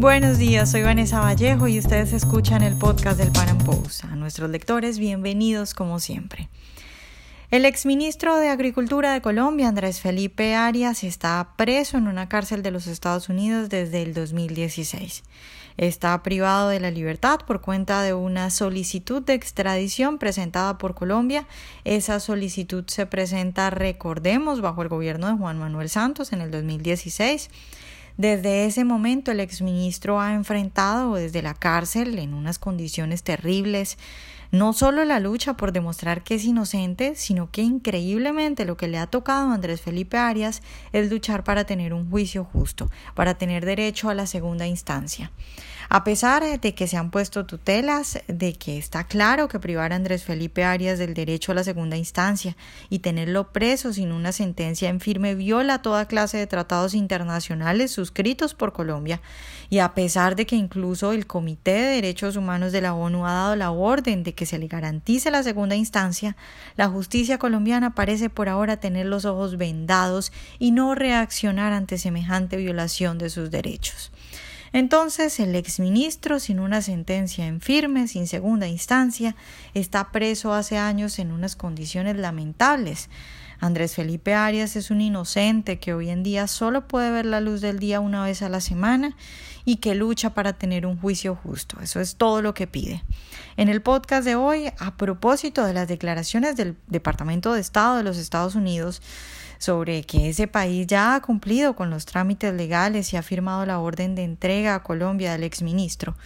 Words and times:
Buenos 0.00 0.38
días, 0.38 0.70
soy 0.70 0.82
Vanessa 0.82 1.20
Vallejo 1.20 1.68
y 1.68 1.78
ustedes 1.78 2.14
escuchan 2.14 2.62
el 2.62 2.74
podcast 2.74 3.18
del 3.18 3.30
Pan 3.32 3.58
Post. 3.58 4.04
A 4.04 4.16
nuestros 4.16 4.48
lectores, 4.48 4.98
bienvenidos 4.98 5.74
como 5.74 6.00
siempre. 6.00 6.48
El 7.50 7.66
exministro 7.66 8.38
de 8.38 8.48
Agricultura 8.48 9.12
de 9.12 9.20
Colombia, 9.20 9.68
Andrés 9.68 10.00
Felipe 10.00 10.54
Arias, 10.54 11.04
está 11.04 11.50
preso 11.58 11.98
en 11.98 12.08
una 12.08 12.30
cárcel 12.30 12.62
de 12.62 12.70
los 12.70 12.86
Estados 12.86 13.28
Unidos 13.28 13.68
desde 13.68 14.00
el 14.00 14.14
2016. 14.14 15.22
Está 15.76 16.22
privado 16.22 16.70
de 16.70 16.80
la 16.80 16.90
libertad 16.90 17.40
por 17.46 17.60
cuenta 17.60 18.00
de 18.00 18.14
una 18.14 18.48
solicitud 18.48 19.20
de 19.20 19.34
extradición 19.34 20.16
presentada 20.16 20.78
por 20.78 20.94
Colombia. 20.94 21.46
Esa 21.84 22.20
solicitud 22.20 22.84
se 22.86 23.04
presenta, 23.04 23.68
recordemos, 23.68 24.62
bajo 24.62 24.80
el 24.80 24.88
gobierno 24.88 25.26
de 25.26 25.34
Juan 25.34 25.58
Manuel 25.58 25.90
Santos 25.90 26.32
en 26.32 26.40
el 26.40 26.50
2016. 26.50 27.50
Desde 28.16 28.66
ese 28.66 28.84
momento 28.84 29.30
el 29.30 29.40
exministro 29.40 30.20
ha 30.20 30.34
enfrentado 30.34 31.14
desde 31.14 31.42
la 31.42 31.54
cárcel 31.54 32.18
en 32.18 32.34
unas 32.34 32.58
condiciones 32.58 33.22
terribles 33.22 33.96
no 34.52 34.72
solo 34.72 35.04
la 35.04 35.20
lucha 35.20 35.54
por 35.54 35.72
demostrar 35.72 36.24
que 36.24 36.34
es 36.34 36.44
inocente, 36.44 37.14
sino 37.14 37.50
que 37.50 37.62
increíblemente 37.62 38.64
lo 38.64 38.76
que 38.76 38.88
le 38.88 38.98
ha 38.98 39.06
tocado 39.06 39.50
a 39.50 39.54
Andrés 39.54 39.80
Felipe 39.80 40.18
Arias 40.18 40.62
es 40.92 41.10
luchar 41.10 41.44
para 41.44 41.64
tener 41.64 41.94
un 41.94 42.10
juicio 42.10 42.44
justo, 42.44 42.90
para 43.14 43.34
tener 43.34 43.64
derecho 43.64 44.10
a 44.10 44.14
la 44.14 44.26
segunda 44.26 44.66
instancia. 44.66 45.30
A 45.92 46.04
pesar 46.04 46.60
de 46.60 46.72
que 46.72 46.86
se 46.86 46.96
han 46.96 47.10
puesto 47.10 47.46
tutelas, 47.46 48.20
de 48.28 48.52
que 48.52 48.78
está 48.78 49.02
claro 49.02 49.48
que 49.48 49.58
privar 49.58 49.92
a 49.92 49.96
Andrés 49.96 50.22
Felipe 50.22 50.62
Arias 50.62 51.00
del 51.00 51.14
derecho 51.14 51.50
a 51.50 51.56
la 51.56 51.64
segunda 51.64 51.96
instancia 51.96 52.56
y 52.90 53.00
tenerlo 53.00 53.52
preso 53.52 53.92
sin 53.92 54.12
una 54.12 54.30
sentencia 54.30 54.88
en 54.88 55.00
firme 55.00 55.34
viola 55.34 55.82
toda 55.82 56.06
clase 56.06 56.38
de 56.38 56.46
tratados 56.46 56.94
internacionales 56.94 57.90
suscritos 57.90 58.54
por 58.54 58.72
Colombia, 58.72 59.20
y 59.68 59.80
a 59.80 59.92
pesar 59.92 60.36
de 60.36 60.46
que 60.46 60.54
incluso 60.54 61.10
el 61.10 61.26
Comité 61.26 61.72
de 61.72 61.94
Derechos 61.96 62.36
Humanos 62.36 62.70
de 62.70 62.82
la 62.82 62.94
ONU 62.94 63.26
ha 63.26 63.32
dado 63.32 63.56
la 63.56 63.72
orden 63.72 64.22
de 64.22 64.32
que 64.32 64.46
se 64.46 64.60
le 64.60 64.68
garantice 64.68 65.32
la 65.32 65.42
segunda 65.42 65.74
instancia, 65.74 66.36
la 66.76 66.86
justicia 66.86 67.38
colombiana 67.38 67.96
parece 67.96 68.30
por 68.30 68.48
ahora 68.48 68.76
tener 68.76 69.06
los 69.06 69.24
ojos 69.24 69.56
vendados 69.56 70.30
y 70.60 70.70
no 70.70 70.94
reaccionar 70.94 71.72
ante 71.72 71.98
semejante 71.98 72.58
violación 72.58 73.18
de 73.18 73.28
sus 73.28 73.50
derechos. 73.50 74.12
Entonces 74.72 75.40
el 75.40 75.54
exministro, 75.56 76.38
sin 76.38 76.60
una 76.60 76.82
sentencia 76.82 77.46
en 77.46 77.60
firme, 77.60 78.08
sin 78.08 78.26
segunda 78.26 78.68
instancia, 78.68 79.34
está 79.74 80.12
preso 80.12 80.52
hace 80.52 80.78
años 80.78 81.18
en 81.18 81.32
unas 81.32 81.56
condiciones 81.56 82.16
lamentables. 82.16 83.08
Andrés 83.60 83.94
Felipe 83.94 84.34
Arias 84.34 84.74
es 84.76 84.90
un 84.90 85.02
inocente 85.02 85.78
que 85.78 85.92
hoy 85.92 86.08
en 86.08 86.22
día 86.22 86.46
solo 86.46 86.88
puede 86.88 87.10
ver 87.10 87.26
la 87.26 87.40
luz 87.40 87.60
del 87.60 87.78
día 87.78 88.00
una 88.00 88.24
vez 88.24 88.40
a 88.40 88.48
la 88.48 88.62
semana 88.62 89.16
y 89.66 89.76
que 89.76 89.94
lucha 89.94 90.30
para 90.32 90.54
tener 90.54 90.86
un 90.86 90.98
juicio 90.98 91.34
justo. 91.34 91.78
Eso 91.82 92.00
es 92.00 92.16
todo 92.16 92.40
lo 92.40 92.54
que 92.54 92.66
pide. 92.66 93.04
En 93.58 93.68
el 93.68 93.82
podcast 93.82 94.24
de 94.24 94.34
hoy, 94.34 94.72
a 94.78 94.96
propósito 94.96 95.64
de 95.66 95.74
las 95.74 95.88
declaraciones 95.88 96.56
del 96.56 96.76
Departamento 96.86 97.52
de 97.52 97.60
Estado 97.60 97.96
de 97.98 98.02
los 98.02 98.16
Estados 98.16 98.54
Unidos, 98.54 99.02
sobre 99.60 100.04
que 100.04 100.30
ese 100.30 100.48
país 100.48 100.86
ya 100.86 101.14
ha 101.14 101.20
cumplido 101.20 101.76
con 101.76 101.90
los 101.90 102.06
trámites 102.06 102.52
legales 102.54 103.12
y 103.12 103.18
ha 103.18 103.22
firmado 103.22 103.66
la 103.66 103.78
orden 103.78 104.14
de 104.14 104.24
entrega 104.24 104.74
a 104.74 104.82
Colombia 104.82 105.32
del 105.32 105.44
exministro, 105.44 106.16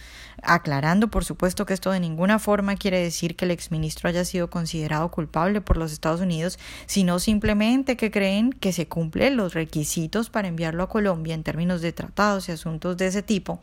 aclarando 0.41 1.09
por 1.09 1.25
supuesto 1.25 1.65
que 1.65 1.73
esto 1.73 1.91
de 1.91 1.99
ninguna 1.99 2.39
forma 2.39 2.77
quiere 2.77 3.01
decir 3.01 3.35
que 3.35 3.43
el 3.43 3.51
exministro 3.51 4.07
haya 4.07 4.23
sido 4.23 4.49
considerado 4.49 5.11
culpable 5.11 5.59
por 5.59 5.75
los 5.75 5.91
Estados 5.91 6.21
Unidos, 6.21 6.57
sino 6.85 7.19
simplemente 7.19 7.97
que 7.97 8.09
creen 8.09 8.53
que 8.53 8.71
se 8.71 8.87
cumplen 8.87 9.35
los 9.35 9.53
requisitos 9.53 10.29
para 10.29 10.47
enviarlo 10.47 10.83
a 10.83 10.89
Colombia 10.89 11.35
en 11.35 11.43
términos 11.43 11.81
de 11.81 11.91
tratados 11.91 12.47
y 12.47 12.53
asuntos 12.53 12.95
de 12.95 13.07
ese 13.07 13.21
tipo 13.21 13.59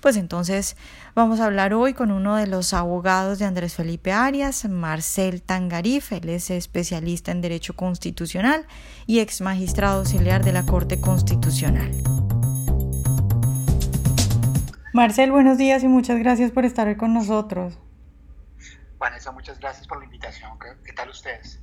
pues 0.00 0.16
entonces 0.16 0.76
vamos 1.14 1.40
a 1.40 1.46
hablar 1.46 1.74
hoy 1.74 1.92
con 1.92 2.10
uno 2.10 2.36
de 2.36 2.46
los 2.46 2.72
abogados 2.72 3.38
de 3.38 3.44
Andrés 3.44 3.74
Felipe 3.74 4.12
Arias, 4.12 4.64
Marcel 4.64 5.42
Tangarif. 5.42 6.12
Él 6.12 6.30
es 6.30 6.50
especialista 6.50 7.32
en 7.32 7.42
Derecho 7.42 7.74
Constitucional 7.76 8.66
y 9.10 9.18
ex 9.18 9.40
magistrado 9.40 9.98
auxiliar 9.98 10.44
de 10.44 10.52
la 10.52 10.64
Corte 10.64 11.00
Constitucional. 11.00 11.90
Marcel, 14.92 15.32
buenos 15.32 15.58
días 15.58 15.82
y 15.82 15.88
muchas 15.88 16.20
gracias 16.20 16.52
por 16.52 16.64
estar 16.64 16.86
hoy 16.86 16.96
con 16.96 17.12
nosotros. 17.12 17.76
Vanessa, 18.98 19.32
muchas 19.32 19.58
gracias 19.58 19.88
por 19.88 19.98
la 19.98 20.04
invitación. 20.04 20.56
¿Qué, 20.84 20.92
tal 20.92 21.08
ustedes? 21.08 21.60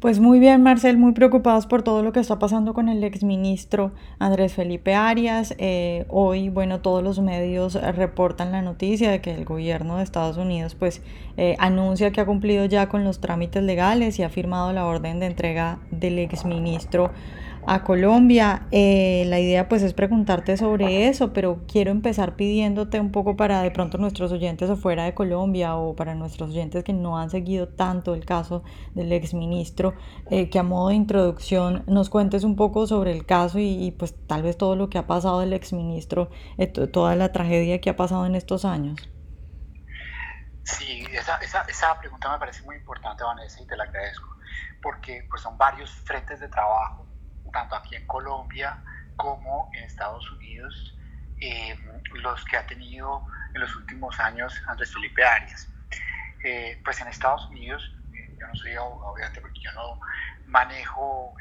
Pues 0.00 0.18
muy 0.18 0.40
bien, 0.40 0.62
Marcel, 0.62 0.96
muy 0.96 1.12
preocupados 1.12 1.66
por 1.66 1.82
todo 1.82 2.02
lo 2.02 2.10
que 2.12 2.20
está 2.20 2.38
pasando 2.38 2.72
con 2.72 2.88
el 2.88 3.04
exministro 3.04 3.92
Andrés 4.18 4.54
Felipe 4.54 4.94
Arias. 4.94 5.54
Eh, 5.58 6.06
hoy, 6.08 6.48
bueno, 6.48 6.80
todos 6.80 7.04
los 7.04 7.20
medios 7.20 7.74
reportan 7.74 8.50
la 8.50 8.62
noticia 8.62 9.10
de 9.10 9.20
que 9.20 9.34
el 9.34 9.44
gobierno 9.44 9.98
de 9.98 10.02
Estados 10.02 10.38
Unidos, 10.38 10.74
pues, 10.74 11.02
eh, 11.36 11.54
anuncia 11.58 12.12
que 12.12 12.22
ha 12.22 12.24
cumplido 12.24 12.64
ya 12.64 12.88
con 12.88 13.04
los 13.04 13.20
trámites 13.20 13.62
legales 13.62 14.18
y 14.18 14.22
ha 14.22 14.30
firmado 14.30 14.72
la 14.72 14.86
orden 14.86 15.20
de 15.20 15.26
entrega 15.26 15.80
del 15.90 16.18
exministro 16.18 17.10
a 17.66 17.84
Colombia. 17.84 18.66
Eh, 18.70 19.24
la 19.26 19.38
idea 19.38 19.68
pues 19.68 19.82
es 19.82 19.94
preguntarte 19.94 20.56
sobre 20.56 21.08
eso, 21.08 21.32
pero 21.32 21.64
quiero 21.66 21.90
empezar 21.90 22.36
pidiéndote 22.36 23.00
un 23.00 23.12
poco 23.12 23.36
para 23.36 23.62
de 23.62 23.70
pronto 23.70 23.98
nuestros 23.98 24.32
oyentes 24.32 24.70
afuera 24.70 25.04
de 25.04 25.14
Colombia 25.14 25.76
o 25.76 25.94
para 25.94 26.14
nuestros 26.14 26.50
oyentes 26.50 26.84
que 26.84 26.92
no 26.92 27.18
han 27.18 27.30
seguido 27.30 27.68
tanto 27.68 28.14
el 28.14 28.24
caso 28.24 28.62
del 28.94 29.12
exministro, 29.12 29.94
eh, 30.30 30.50
que 30.50 30.58
a 30.58 30.62
modo 30.62 30.88
de 30.88 30.94
introducción 30.94 31.84
nos 31.86 32.10
cuentes 32.10 32.44
un 32.44 32.56
poco 32.56 32.86
sobre 32.86 33.12
el 33.12 33.26
caso 33.26 33.58
y, 33.58 33.94
pues 33.98 34.14
tal 34.26 34.42
vez 34.42 34.56
todo 34.56 34.76
lo 34.76 34.88
que 34.90 34.98
ha 34.98 35.06
pasado 35.06 35.40
del 35.40 35.52
exministro, 35.52 36.30
eh, 36.58 36.66
toda 36.66 37.16
la 37.16 37.32
tragedia 37.32 37.80
que 37.80 37.90
ha 37.90 37.96
pasado 37.96 38.26
en 38.26 38.34
estos 38.34 38.64
años. 38.64 38.98
Sí, 40.62 41.04
esa, 41.12 41.36
esa, 41.38 41.62
esa 41.62 41.98
pregunta 41.98 42.30
me 42.30 42.38
parece 42.38 42.62
muy 42.62 42.76
importante, 42.76 43.24
Vanessa, 43.24 43.60
y 43.60 43.66
te 43.66 43.76
la 43.76 43.84
agradezco, 43.84 44.28
porque 44.82 45.26
pues 45.28 45.42
son 45.42 45.58
varios 45.58 45.90
frentes 45.90 46.38
de 46.38 46.48
trabajo 46.48 47.09
tanto 47.50 47.76
aquí 47.76 47.96
en 47.96 48.06
Colombia 48.06 48.82
como 49.16 49.70
en 49.74 49.84
Estados 49.84 50.30
Unidos, 50.32 50.96
eh, 51.40 51.76
los 52.12 52.44
que 52.44 52.56
ha 52.56 52.66
tenido 52.66 53.26
en 53.54 53.60
los 53.60 53.74
últimos 53.76 54.18
años 54.20 54.54
Andrés 54.66 54.92
Felipe 54.92 55.24
Arias. 55.24 55.68
Eh, 56.42 56.80
pues 56.84 57.00
en 57.00 57.08
Estados 57.08 57.46
Unidos, 57.48 57.94
eh, 58.14 58.34
yo 58.38 58.46
no 58.46 58.54
soy 58.54 58.76
obviamente 58.76 59.40
porque 59.40 59.60
yo 59.60 59.72
no 59.72 60.00
manejo 60.46 61.34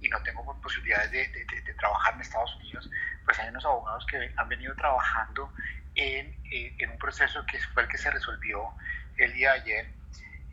y 0.00 0.08
no 0.08 0.22
tengo 0.22 0.58
posibilidades 0.62 1.10
de, 1.10 1.28
de, 1.28 1.74
trabajar 1.74 2.14
en 2.14 2.22
Estados 2.22 2.56
Unidos, 2.56 2.90
pues 3.24 3.38
hay 3.38 3.50
unos 3.50 3.64
abogados 3.66 4.06
que 4.06 4.32
han 4.34 4.48
venido 4.48 4.74
trabajando 4.74 5.52
en, 5.94 6.34
en 6.50 6.90
un 6.90 6.98
proceso 6.98 7.44
que 7.44 7.58
fue 7.74 7.82
el 7.82 7.88
que 7.88 7.98
se 7.98 8.10
resolvió 8.10 8.72
el 9.18 9.32
día 9.34 9.52
de 9.52 9.60
ayer, 9.60 9.92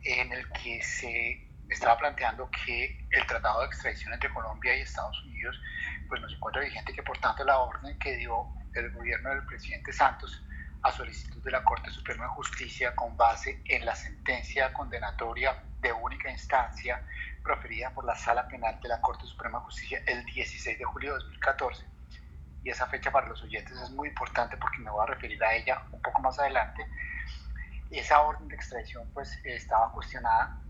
en 0.04 0.32
el 0.32 0.46
que 0.50 0.82
se 0.82 1.47
estaba 1.68 1.98
planteando 1.98 2.50
que 2.50 3.06
el 3.10 3.26
tratado 3.26 3.60
de 3.60 3.66
extradición 3.66 4.12
entre 4.12 4.32
Colombia 4.32 4.76
y 4.76 4.80
Estados 4.80 5.22
Unidos 5.24 5.60
pues 6.08 6.20
no 6.20 6.28
se 6.28 6.36
encuentra 6.36 6.62
vigente 6.62 6.92
que 6.92 7.02
por 7.02 7.18
tanto 7.18 7.44
la 7.44 7.58
orden 7.58 7.98
que 7.98 8.16
dio 8.16 8.46
el 8.74 8.90
gobierno 8.92 9.30
del 9.30 9.44
presidente 9.44 9.92
Santos 9.92 10.42
a 10.82 10.92
solicitud 10.92 11.42
de 11.42 11.50
la 11.50 11.64
Corte 11.64 11.90
Suprema 11.90 12.24
de 12.24 12.30
Justicia 12.30 12.94
con 12.94 13.16
base 13.16 13.60
en 13.66 13.84
la 13.84 13.94
sentencia 13.94 14.72
condenatoria 14.72 15.62
de 15.80 15.92
única 15.92 16.30
instancia 16.30 17.02
proferida 17.42 17.90
por 17.90 18.04
la 18.04 18.14
Sala 18.14 18.46
Penal 18.48 18.80
de 18.80 18.88
la 18.88 19.00
Corte 19.00 19.26
Suprema 19.26 19.58
de 19.58 19.64
Justicia 19.64 20.02
el 20.06 20.24
16 20.24 20.78
de 20.78 20.84
julio 20.84 21.12
de 21.12 21.18
2014. 21.18 21.84
Y 22.64 22.70
esa 22.70 22.86
fecha 22.86 23.10
para 23.10 23.28
los 23.28 23.42
oyentes 23.42 23.76
es 23.80 23.90
muy 23.90 24.08
importante 24.08 24.56
porque 24.56 24.78
me 24.78 24.90
voy 24.90 25.02
a 25.02 25.06
referir 25.06 25.42
a 25.42 25.54
ella 25.54 25.82
un 25.90 26.00
poco 26.02 26.20
más 26.20 26.38
adelante. 26.38 26.86
Esa 27.90 28.20
orden 28.20 28.48
de 28.48 28.56
extradición 28.56 29.08
pues 29.14 29.38
estaba 29.44 29.90
cuestionada 29.92 30.60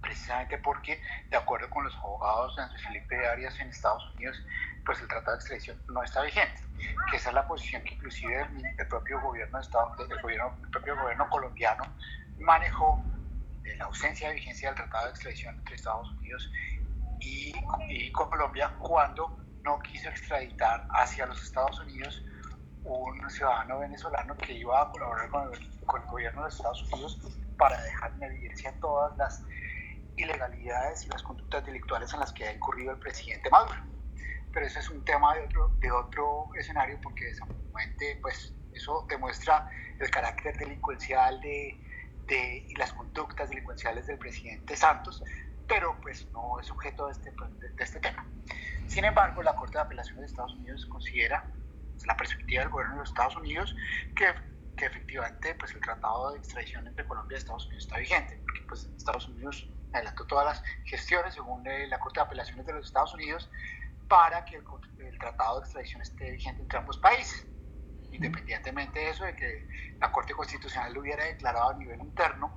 precisamente 0.00 0.58
porque, 0.58 1.00
de 1.30 1.36
acuerdo 1.36 1.68
con 1.70 1.84
los 1.84 1.94
abogados 1.96 2.56
de 2.56 2.62
Andrés 2.62 2.82
Felipe 2.82 3.28
Arias 3.28 3.58
en 3.60 3.68
Estados 3.68 4.04
Unidos, 4.14 4.40
pues 4.84 5.00
el 5.00 5.08
tratado 5.08 5.32
de 5.32 5.36
extradición 5.38 5.82
no 5.88 6.02
está 6.02 6.22
vigente, 6.22 6.62
que 7.10 7.16
esa 7.16 7.28
es 7.30 7.34
la 7.34 7.46
posición 7.46 7.82
que 7.82 7.94
inclusive 7.94 8.46
el, 8.78 8.88
propio 8.88 9.20
gobierno, 9.20 9.58
de 9.58 9.64
Estado, 9.64 9.92
el, 9.98 10.22
gobierno, 10.22 10.56
el 10.62 10.70
propio 10.70 10.96
gobierno 10.96 11.28
colombiano 11.28 11.84
manejó 12.38 13.02
de 13.62 13.76
la 13.76 13.84
ausencia 13.86 14.28
de 14.28 14.34
vigencia 14.34 14.68
del 14.68 14.76
tratado 14.76 15.06
de 15.06 15.10
extradición 15.10 15.56
entre 15.56 15.74
Estados 15.74 16.10
Unidos 16.12 16.50
y, 17.20 17.52
y 17.88 18.12
Colombia 18.12 18.72
cuando 18.78 19.36
no 19.62 19.78
quiso 19.80 20.08
extraditar 20.08 20.86
hacia 20.90 21.26
los 21.26 21.42
Estados 21.42 21.80
Unidos 21.80 22.22
un 22.84 23.28
ciudadano 23.28 23.80
venezolano 23.80 24.36
que 24.36 24.54
iba 24.54 24.80
a 24.80 24.90
colaborar 24.90 25.28
con 25.28 25.52
el, 25.52 25.80
con 25.84 26.00
el 26.00 26.08
gobierno 26.08 26.42
de 26.44 26.48
Estados 26.48 26.82
Unidos 26.92 27.18
para 27.58 27.80
dejar 27.82 28.12
en 28.12 28.22
evidencia 28.22 28.72
todas 28.80 29.16
las 29.18 29.44
ilegalidades 30.18 31.06
y 31.06 31.08
las 31.08 31.22
conductas 31.22 31.64
delictuales 31.64 32.12
en 32.12 32.20
las 32.20 32.32
que 32.32 32.46
ha 32.46 32.52
incurrido 32.52 32.92
el 32.92 32.98
presidente 32.98 33.48
Maduro. 33.50 33.80
Pero 34.52 34.66
ese 34.66 34.80
es 34.80 34.90
un 34.90 35.04
tema 35.04 35.34
de 35.34 35.44
otro, 35.44 35.68
de 35.78 35.90
otro 35.90 36.48
escenario 36.58 36.98
porque 37.02 37.24
desafortunadamente 37.26 38.18
pues, 38.20 38.54
eso 38.72 39.06
demuestra 39.08 39.70
el 39.98 40.10
carácter 40.10 40.56
delincuencial 40.56 41.40
de, 41.40 41.78
de, 42.26 42.66
y 42.68 42.74
las 42.76 42.92
conductas 42.92 43.50
delincuenciales 43.50 44.06
del 44.06 44.18
presidente 44.18 44.76
Santos, 44.76 45.22
pero 45.66 45.98
pues 46.00 46.26
no 46.32 46.58
es 46.60 46.70
objeto 46.70 47.06
de 47.06 47.12
este, 47.12 47.30
de 47.30 47.84
este 47.84 48.00
tema. 48.00 48.26
Sin 48.86 49.04
embargo, 49.04 49.42
la 49.42 49.54
Corte 49.54 49.78
de 49.78 49.82
Apelaciones 49.82 50.20
de 50.22 50.26
Estados 50.26 50.54
Unidos 50.54 50.86
considera 50.86 51.44
la 52.06 52.16
perspectiva 52.16 52.62
del 52.62 52.70
gobierno 52.70 52.94
de 52.94 53.00
los 53.00 53.10
Estados 53.10 53.36
Unidos, 53.36 53.76
que, 54.16 54.26
que 54.76 54.86
efectivamente 54.86 55.54
pues, 55.54 55.72
el 55.74 55.80
tratado 55.80 56.32
de 56.32 56.38
extradición 56.38 56.86
entre 56.86 57.06
Colombia 57.06 57.36
y 57.36 57.38
Estados 57.38 57.66
Unidos 57.66 57.84
está 57.84 57.98
vigente, 57.98 58.40
porque 58.44 58.62
pues, 58.68 58.88
Estados 58.96 59.28
Unidos 59.28 59.68
adelantó 59.92 60.26
todas 60.26 60.44
las 60.44 60.62
gestiones 60.84 61.34
según 61.34 61.64
la 61.64 61.98
Corte 61.98 62.20
de 62.20 62.26
Apelaciones 62.26 62.66
de 62.66 62.72
los 62.72 62.86
Estados 62.86 63.14
Unidos 63.14 63.50
para 64.08 64.44
que 64.44 64.56
el, 64.56 65.18
tratado 65.18 65.60
de 65.60 65.64
extradición 65.64 66.02
esté 66.02 66.30
vigente 66.30 66.62
entre 66.62 66.78
ambos 66.78 66.98
países. 66.98 67.46
Independientemente 68.10 68.98
de 68.98 69.10
eso, 69.10 69.24
de 69.24 69.36
que 69.36 69.68
la 70.00 70.10
Corte 70.10 70.32
Constitucional 70.32 70.94
lo 70.94 71.00
hubiera 71.00 71.24
declarado 71.24 71.70
a 71.70 71.74
nivel 71.74 72.00
interno 72.00 72.52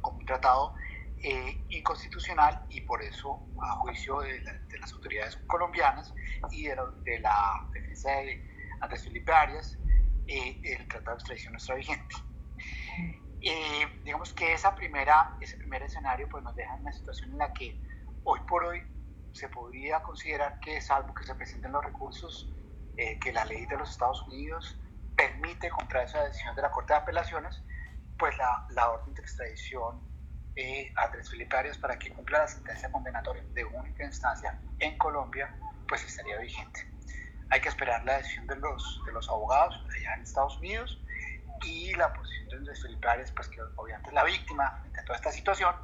como 0.00 0.18
un 0.18 0.26
tratado 0.26 0.74
eh, 1.22 1.64
inconstitucional 1.70 2.66
y 2.68 2.82
por 2.82 3.02
eso, 3.02 3.40
a 3.62 3.76
juicio 3.76 4.20
de, 4.20 4.42
las 4.78 4.92
autoridades 4.92 5.36
colombianas 5.46 6.12
y 6.50 6.64
de, 6.64 6.76
la 7.20 7.66
defensa 7.72 8.10
de 8.10 8.46
Andrés 8.80 9.02
Felipe 9.02 9.32
Arias, 9.32 9.78
eh, 10.26 10.60
el 10.62 10.86
tratado 10.88 11.16
de 11.16 11.20
extradición 11.20 11.52
no 11.54 11.58
está 11.58 11.74
vigente. 11.74 12.14
Eh, 13.48 14.00
digamos 14.02 14.32
que 14.32 14.54
esa 14.54 14.74
primera, 14.74 15.36
ese 15.40 15.56
primer 15.56 15.80
escenario 15.80 16.28
pues, 16.28 16.42
nos 16.42 16.56
deja 16.56 16.74
en 16.74 16.80
una 16.80 16.92
situación 16.92 17.30
en 17.30 17.38
la 17.38 17.52
que 17.52 17.80
hoy 18.24 18.40
por 18.40 18.64
hoy 18.64 18.82
se 19.30 19.48
podría 19.48 20.02
considerar 20.02 20.58
que, 20.58 20.80
salvo 20.80 21.14
que 21.14 21.22
se 21.22 21.32
presenten 21.36 21.70
los 21.70 21.84
recursos 21.84 22.52
eh, 22.96 23.20
que 23.20 23.32
la 23.32 23.44
ley 23.44 23.64
de 23.66 23.76
los 23.76 23.88
Estados 23.88 24.20
Unidos 24.26 24.76
permite 25.14 25.70
contra 25.70 26.02
esa 26.02 26.24
decisión 26.24 26.56
de 26.56 26.62
la 26.62 26.72
Corte 26.72 26.92
de 26.92 26.98
Apelaciones, 26.98 27.62
pues 28.18 28.36
la, 28.36 28.66
la 28.70 28.90
orden 28.90 29.14
de 29.14 29.22
extradición 29.22 30.00
eh, 30.56 30.92
a 30.96 31.04
Andrés 31.04 31.30
Felipe 31.30 31.56
Arias 31.56 31.78
para 31.78 31.96
que 32.00 32.10
cumpla 32.10 32.40
la 32.40 32.48
sentencia 32.48 32.90
condenatoria 32.90 33.44
de 33.52 33.64
única 33.64 34.04
instancia 34.04 34.60
en 34.80 34.98
Colombia, 34.98 35.56
pues 35.86 36.04
estaría 36.04 36.36
vigente. 36.38 36.80
Hay 37.50 37.60
que 37.60 37.68
esperar 37.68 38.04
la 38.04 38.16
decisión 38.16 38.48
de 38.48 38.56
los, 38.56 39.02
de 39.06 39.12
los 39.12 39.28
abogados 39.28 39.80
allá 39.94 40.14
en 40.14 40.22
Estados 40.22 40.58
Unidos 40.58 41.00
y 41.64 41.94
la 41.94 42.12
posición 42.12 42.64
de 42.64 42.74
Felipe 42.74 43.08
Arias, 43.08 43.32
pues 43.32 43.48
que 43.48 43.60
obviamente 43.76 44.10
es 44.10 44.14
la 44.14 44.24
víctima 44.24 44.82
de 44.92 45.02
toda 45.02 45.16
esta 45.16 45.32
situación, 45.32 45.74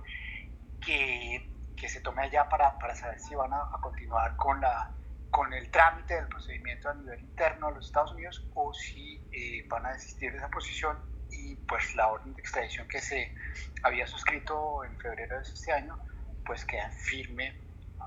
que 0.81 1.53
que 1.83 1.89
se 1.89 2.01
tome 2.01 2.23
allá 2.23 2.49
para, 2.49 2.79
para 2.79 2.95
saber 2.95 3.19
si 3.19 3.35
van 3.35 3.53
a, 3.53 3.69
continuar 3.81 4.37
con, 4.37 4.61
la, 4.61 4.93
con 5.31 5.53
el 5.53 5.69
trámite 5.69 6.15
del 6.15 6.29
procedimiento 6.29 6.89
a 6.89 6.95
nivel 6.95 7.19
interno 7.19 7.69
de 7.71 7.75
los 7.75 7.87
Estados 7.87 8.13
Unidos 8.13 8.47
o 8.55 8.73
si 8.73 9.21
eh, 9.33 9.67
van 9.67 9.87
a 9.87 9.93
desistir 9.93 10.31
de 10.31 10.39
esa 10.39 10.49
posición 10.49 10.97
y 11.33 11.57
pues 11.57 11.97
la 11.97 12.07
orden 12.07 12.35
de 12.35 12.41
extradición 12.41 12.87
que 12.87 13.01
se 13.01 13.35
había 13.83 14.07
suscrito 14.07 14.85
en 14.85 14.97
febrero 14.97 15.37
de 15.37 15.43
este 15.43 15.73
año 15.73 15.99
pues 16.47 16.65
queda 16.65 16.89
firme 16.91 17.61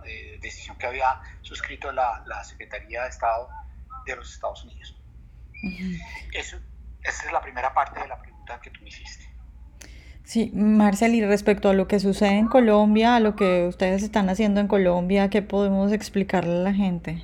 eh, 0.06 0.40
decisión 0.42 0.78
que 0.78 0.88
había 0.88 1.22
suscrito 1.42 1.92
la, 1.92 2.24
la, 2.28 2.46
Secretaría 2.46 3.04
de 3.04 3.10
Estado 3.10 3.50
de 4.06 4.16
los 4.16 4.34
Estados 4.34 4.64
Unidos. 4.64 4.96
Eso, 6.32 6.60
esa 7.06 7.26
es 7.28 7.32
la 7.32 7.42
primera 7.42 7.74
parte 7.74 8.00
de 8.00 8.08
la 8.08 8.20
pregunta 8.20 8.60
que 8.62 8.70
tú 8.70 8.82
me 8.82 8.90
hiciste. 8.90 9.26
Sí, 10.24 10.52
Marcel, 10.56 11.14
y 11.14 11.24
respecto 11.24 11.70
a 11.70 11.74
lo 11.74 11.88
que 11.88 12.00
sucede 12.00 12.38
en 12.40 12.48
Colombia, 12.48 13.16
a 13.16 13.20
lo 13.20 13.36
que 13.36 13.68
ustedes 13.68 14.02
están 14.02 14.28
haciendo 14.30 14.60
en 14.60 14.68
Colombia, 14.68 15.30
¿qué 15.30 15.44
podemos 15.44 15.92
explicarle 15.92 16.54
a 16.54 16.64
la 16.64 16.74
gente? 16.74 17.24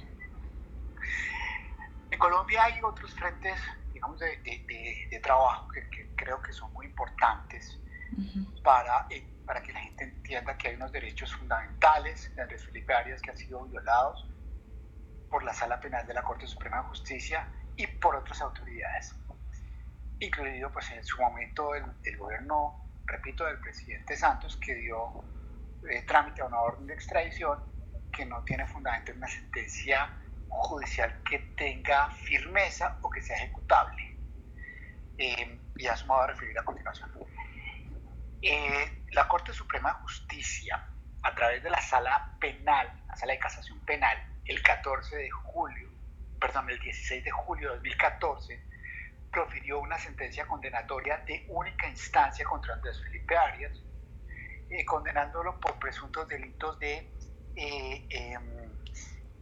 En 2.12 2.20
Colombia 2.20 2.64
hay 2.64 2.80
otros 2.84 3.12
frentes, 3.16 3.60
digamos, 3.92 4.20
de, 4.20 4.38
de, 5.10 5.20
trabajo 5.24 5.68
que, 5.70 6.12
creo 6.16 6.42
que 6.42 6.54
son 6.54 6.72
muy 6.74 6.86
importantes 6.86 7.80
para, 8.64 9.08
eh, 9.10 9.26
para 9.48 9.64
que 9.64 9.74
la 9.74 9.80
gente 9.80 10.04
entienda 10.04 10.56
que 10.58 10.68
hay 10.68 10.76
unos 10.76 10.92
derechos 10.92 11.34
fundamentales 11.36 12.32
de 12.36 12.42
Andrés 12.44 12.64
Felipe 12.66 12.94
Arias 12.94 13.22
que 13.22 13.32
han 13.32 13.38
sido 13.38 13.66
violados 13.66 14.28
por 15.32 15.44
la 15.44 15.54
Sala 15.54 15.80
Penal 15.80 16.06
de 16.06 16.14
la 16.14 16.22
Corte 16.22 16.46
Suprema 16.46 16.78
de 16.78 16.84
Justicia 16.90 17.48
y 17.78 17.88
por 17.88 18.16
otras 18.16 18.42
autoridades, 18.42 19.16
incluido 20.22 20.72
pues 20.72 20.90
en 20.92 21.04
su 21.04 21.20
momento 21.22 21.76
el, 21.76 21.84
el 22.04 22.18
gobierno 22.18 22.82
repito, 23.12 23.46
del 23.46 23.60
presidente 23.60 24.16
Santos, 24.16 24.58
que 24.58 24.76
dio 24.76 25.24
eh, 25.90 26.02
trámite 26.04 26.42
a 26.42 26.46
una 26.46 26.60
orden 26.60 26.88
de 26.88 26.94
extradición 26.94 27.60
que 28.12 28.26
no 28.26 28.44
tiene 28.44 28.66
fundamento 28.66 29.12
en 29.12 29.18
una 29.18 29.28
sentencia 29.28 30.10
judicial 30.48 31.22
que 31.24 31.40
tenga 31.56 32.10
firmeza 32.12 32.98
o 33.02 33.10
que 33.10 33.22
sea 33.22 33.38
ejecutable. 33.38 34.18
Eh, 35.18 35.60
y 35.76 35.88
a 35.88 35.94
eso 35.94 36.06
me 36.06 36.14
voy 36.14 36.24
a 36.24 36.28
referir 36.28 36.58
a 36.58 36.64
continuación. 36.64 37.12
Eh, 38.42 39.04
la 39.12 39.28
Corte 39.28 39.54
Suprema 39.54 39.94
de 39.94 40.00
Justicia, 40.02 40.88
a 41.24 41.36
través 41.36 41.64
de 41.64 41.70
la 41.70 41.82
sala 41.82 42.36
penal, 42.40 43.04
la 43.08 43.16
sala 43.16 43.34
de 43.34 43.40
casación 43.40 43.80
penal, 43.86 44.18
el 44.46 44.62
14 44.62 45.16
de 45.16 45.30
julio, 45.30 45.90
perdón, 46.40 46.70
el 46.70 46.80
16 46.80 47.24
de 47.24 47.32
julio 47.32 47.70
de 47.70 47.76
2014, 47.76 48.71
profirió 49.32 49.80
una 49.80 49.98
sentencia 49.98 50.46
condenatoria 50.46 51.18
de 51.26 51.46
única 51.50 51.88
instancia 51.88 52.46
contra 52.46 52.74
Andrés 52.74 53.02
Felipe 53.02 53.38
Arias, 53.38 53.72
eh, 54.70 54.86
condenándolo 54.86 55.60
por 55.60 55.80
presuntos 55.80 56.28
delitos 56.28 56.78
de, 56.80 57.10
eh, 57.56 58.08
em, 58.10 58.72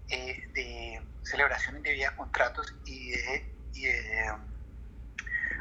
eh, 0.10 0.48
de 0.54 1.02
celebración 1.24 1.78
indebida 1.78 2.12
de 2.12 2.16
contratos 2.16 2.74
y 2.86 3.14
em, 3.14 4.40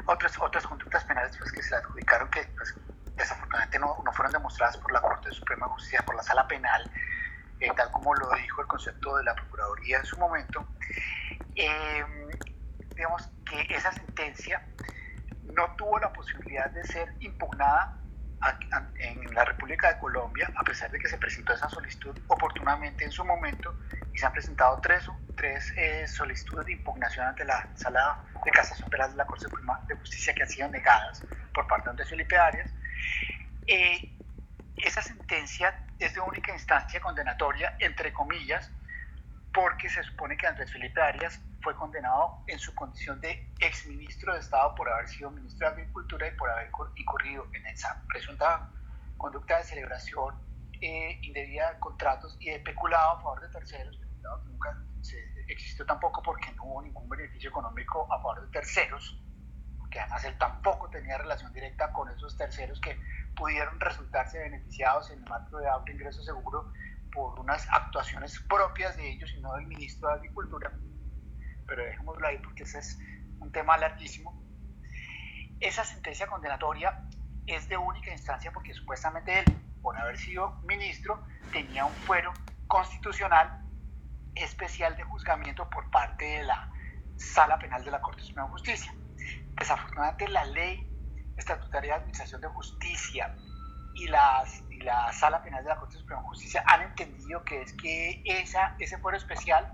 otras, 0.05 0.37
otras 0.39 0.65
conductas 0.65 1.03
penales 1.05 1.35
pues, 1.37 1.51
que 1.51 1.61
se 1.61 1.71
le 1.71 1.77
adjudicaron 1.77 2.29
que 2.29 2.43
pues, 2.55 2.75
desafortunadamente 3.15 3.79
no, 3.79 4.01
no, 4.03 4.11
fueron 4.13 4.31
demostradas 4.31 4.77
por 4.77 4.91
la 4.91 5.01
Corte 5.01 5.31
Suprema 5.31 5.67
de 5.67 5.73
Justicia, 5.73 6.01
por 6.05 6.15
la 6.15 6.23
Sala 6.23 6.47
Penal, 6.47 6.91
tal 7.75 7.91
como 7.91 8.15
lo 8.15 8.31
dijo 8.35 8.61
el 8.61 8.67
concepto 8.67 9.17
de 9.17 9.23
la 9.23 9.35
Procuraduría 9.35 9.99
en 9.99 10.05
su 10.05 10.17
momento. 10.17 10.65
Em, 11.55 12.29
digamos 12.99 13.29
que 13.45 13.65
esa 13.73 13.93
sentencia 13.93 14.61
no 15.53 15.73
tuvo 15.77 15.99
la 15.99 16.11
posibilidad 16.11 16.69
de 16.69 16.83
ser 16.83 17.13
impugnada 17.21 17.97
en 18.99 19.33
la 19.33 19.45
República 19.45 19.93
de 19.93 19.99
Colombia, 19.99 20.51
a 20.53 20.63
pesar 20.63 20.91
de 20.91 20.99
que 20.99 21.07
se 21.07 21.17
presentó 21.17 21.53
esa 21.53 21.69
solicitud 21.69 22.17
oportunamente 22.27 23.05
en 23.05 23.11
su 23.11 23.23
momento 23.23 23.73
y 24.13 24.17
se 24.17 24.25
han 24.25 24.33
presentado 24.33 24.79
tres, 24.81 25.05
tres 25.37 25.73
eh, 25.77 26.07
solicitudes 26.09 26.65
de 26.65 26.73
impugnación 26.73 27.25
ante 27.25 27.45
la 27.45 27.69
Sala 27.75 28.21
de 28.43 28.51
Casación 28.51 28.89
Penal 28.89 29.11
de 29.11 29.17
la 29.17 29.25
Corte 29.25 29.45
Suprema 29.45 29.81
de 29.87 29.95
Justicia 29.95 30.33
que 30.33 30.43
han 30.43 30.49
sido 30.49 30.67
negadas 30.67 31.23
por 31.53 31.67
parte 31.67 31.85
de 31.85 31.91
Andrés 31.91 32.09
Felipe 32.09 32.37
Arias. 32.37 32.69
Eh, 33.65 34.13
esa 34.75 35.01
sentencia 35.01 35.73
es 35.99 36.13
de 36.13 36.19
única 36.19 36.51
instancia 36.51 36.99
condenatoria, 36.99 37.75
entre 37.79 38.11
comillas, 38.11 38.69
porque 39.53 39.87
se 39.89 40.03
supone 40.03 40.35
que 40.35 40.47
Andrés 40.47 40.71
Felipe 40.71 41.01
Arias 41.01 41.41
fue 41.61 41.75
condenado 41.75 42.43
en 42.47 42.57
su 42.59 42.73
condición 42.73 43.19
de 43.19 43.51
exministro 43.59 44.33
de 44.33 44.39
Estado 44.39 44.73
por 44.75 44.89
haber 44.89 45.07
sido 45.07 45.31
ministro 45.31 45.67
de 45.67 45.73
Agricultura 45.73 46.27
y 46.27 46.31
por 46.31 46.49
haber 46.49 46.71
incurrido 46.95 47.47
en 47.53 47.65
esa 47.67 48.03
presunta 48.07 48.69
conducta 49.17 49.57
de 49.57 49.63
celebración 49.63 50.35
eh, 50.81 51.19
indebida 51.23 51.73
de 51.73 51.79
contratos 51.79 52.37
y 52.39 52.51
de 52.51 52.59
peculado 52.59 53.11
a 53.11 53.21
favor 53.21 53.41
de 53.41 53.49
terceros, 53.49 53.97
que 53.97 54.05
nunca 54.45 54.69
existió 55.47 55.85
tampoco 55.85 56.21
porque 56.23 56.51
no 56.53 56.63
hubo 56.63 56.81
ningún 56.81 57.09
beneficio 57.09 57.49
económico 57.49 58.07
a 58.11 58.17
favor 58.21 58.45
de 58.45 58.51
terceros, 58.51 59.21
porque 59.77 59.99
además 59.99 60.23
él 60.23 60.37
tampoco 60.37 60.89
tenía 60.89 61.17
relación 61.17 61.51
directa 61.51 61.91
con 61.91 62.09
esos 62.09 62.37
terceros 62.37 62.79
que 62.79 62.97
pudieron 63.35 63.77
resultarse 63.79 64.39
beneficiados 64.39 65.09
en 65.11 65.19
el 65.19 65.29
marco 65.29 65.57
de 65.57 65.67
auto 65.67 65.91
ingreso 65.91 66.23
seguro 66.23 66.71
por 67.11 67.37
unas 67.39 67.67
actuaciones 67.71 68.39
propias 68.47 68.95
de 68.95 69.11
ellos 69.11 69.33
y 69.35 69.41
no 69.41 69.55
del 69.55 69.67
ministro 69.67 70.07
de 70.09 70.15
Agricultura 70.15 70.71
pero 71.69 71.85
dejémoslo 71.85 72.27
ahí 72.27 72.39
porque 72.39 72.63
ese 72.63 72.79
es 72.79 72.99
un 73.39 73.51
tema 73.51 73.77
larguísimo. 73.77 74.43
Esa 75.59 75.85
sentencia 75.85 76.27
condenatoria 76.27 77.07
es 77.45 77.69
de 77.69 77.77
única 77.77 78.11
instancia 78.11 78.51
porque 78.51 78.73
supuestamente 78.73 79.39
él, 79.39 79.45
por 79.81 79.95
haber 79.97 80.17
sido 80.17 80.59
ministro, 80.63 81.23
tenía 81.51 81.85
un 81.85 81.93
fuero 81.93 82.33
constitucional 82.67 83.63
especial 84.35 84.95
de 84.97 85.03
juzgamiento 85.03 85.69
por 85.69 85.89
parte 85.91 86.25
de 86.25 86.43
la 86.43 86.71
Sala 87.15 87.59
Penal 87.59 87.83
de 87.83 87.91
la 87.91 88.01
Corte 88.01 88.21
Suprema 88.23 88.47
de 88.47 88.53
Justicia. 88.53 88.93
Desafortunadamente 89.59 90.27
la 90.29 90.45
ley 90.45 90.85
estatutaria 91.37 91.93
de 91.93 91.97
administración 91.99 92.41
de 92.41 92.47
justicia 92.47 93.35
y, 93.93 94.07
las, 94.07 94.63
y 94.69 94.77
la 94.81 95.11
Sala 95.13 95.41
Penal 95.43 95.63
de 95.63 95.69
la 95.69 95.77
Corte 95.77 95.97
Suprema 95.97 96.21
de 96.21 96.27
Justicia 96.29 96.63
han 96.65 96.81
entendido 96.81 97.43
que 97.43 97.61
es 97.61 97.73
que 97.73 98.21
esa, 98.25 98.75
ese 98.79 98.97
fuero 98.97 99.17
especial 99.17 99.71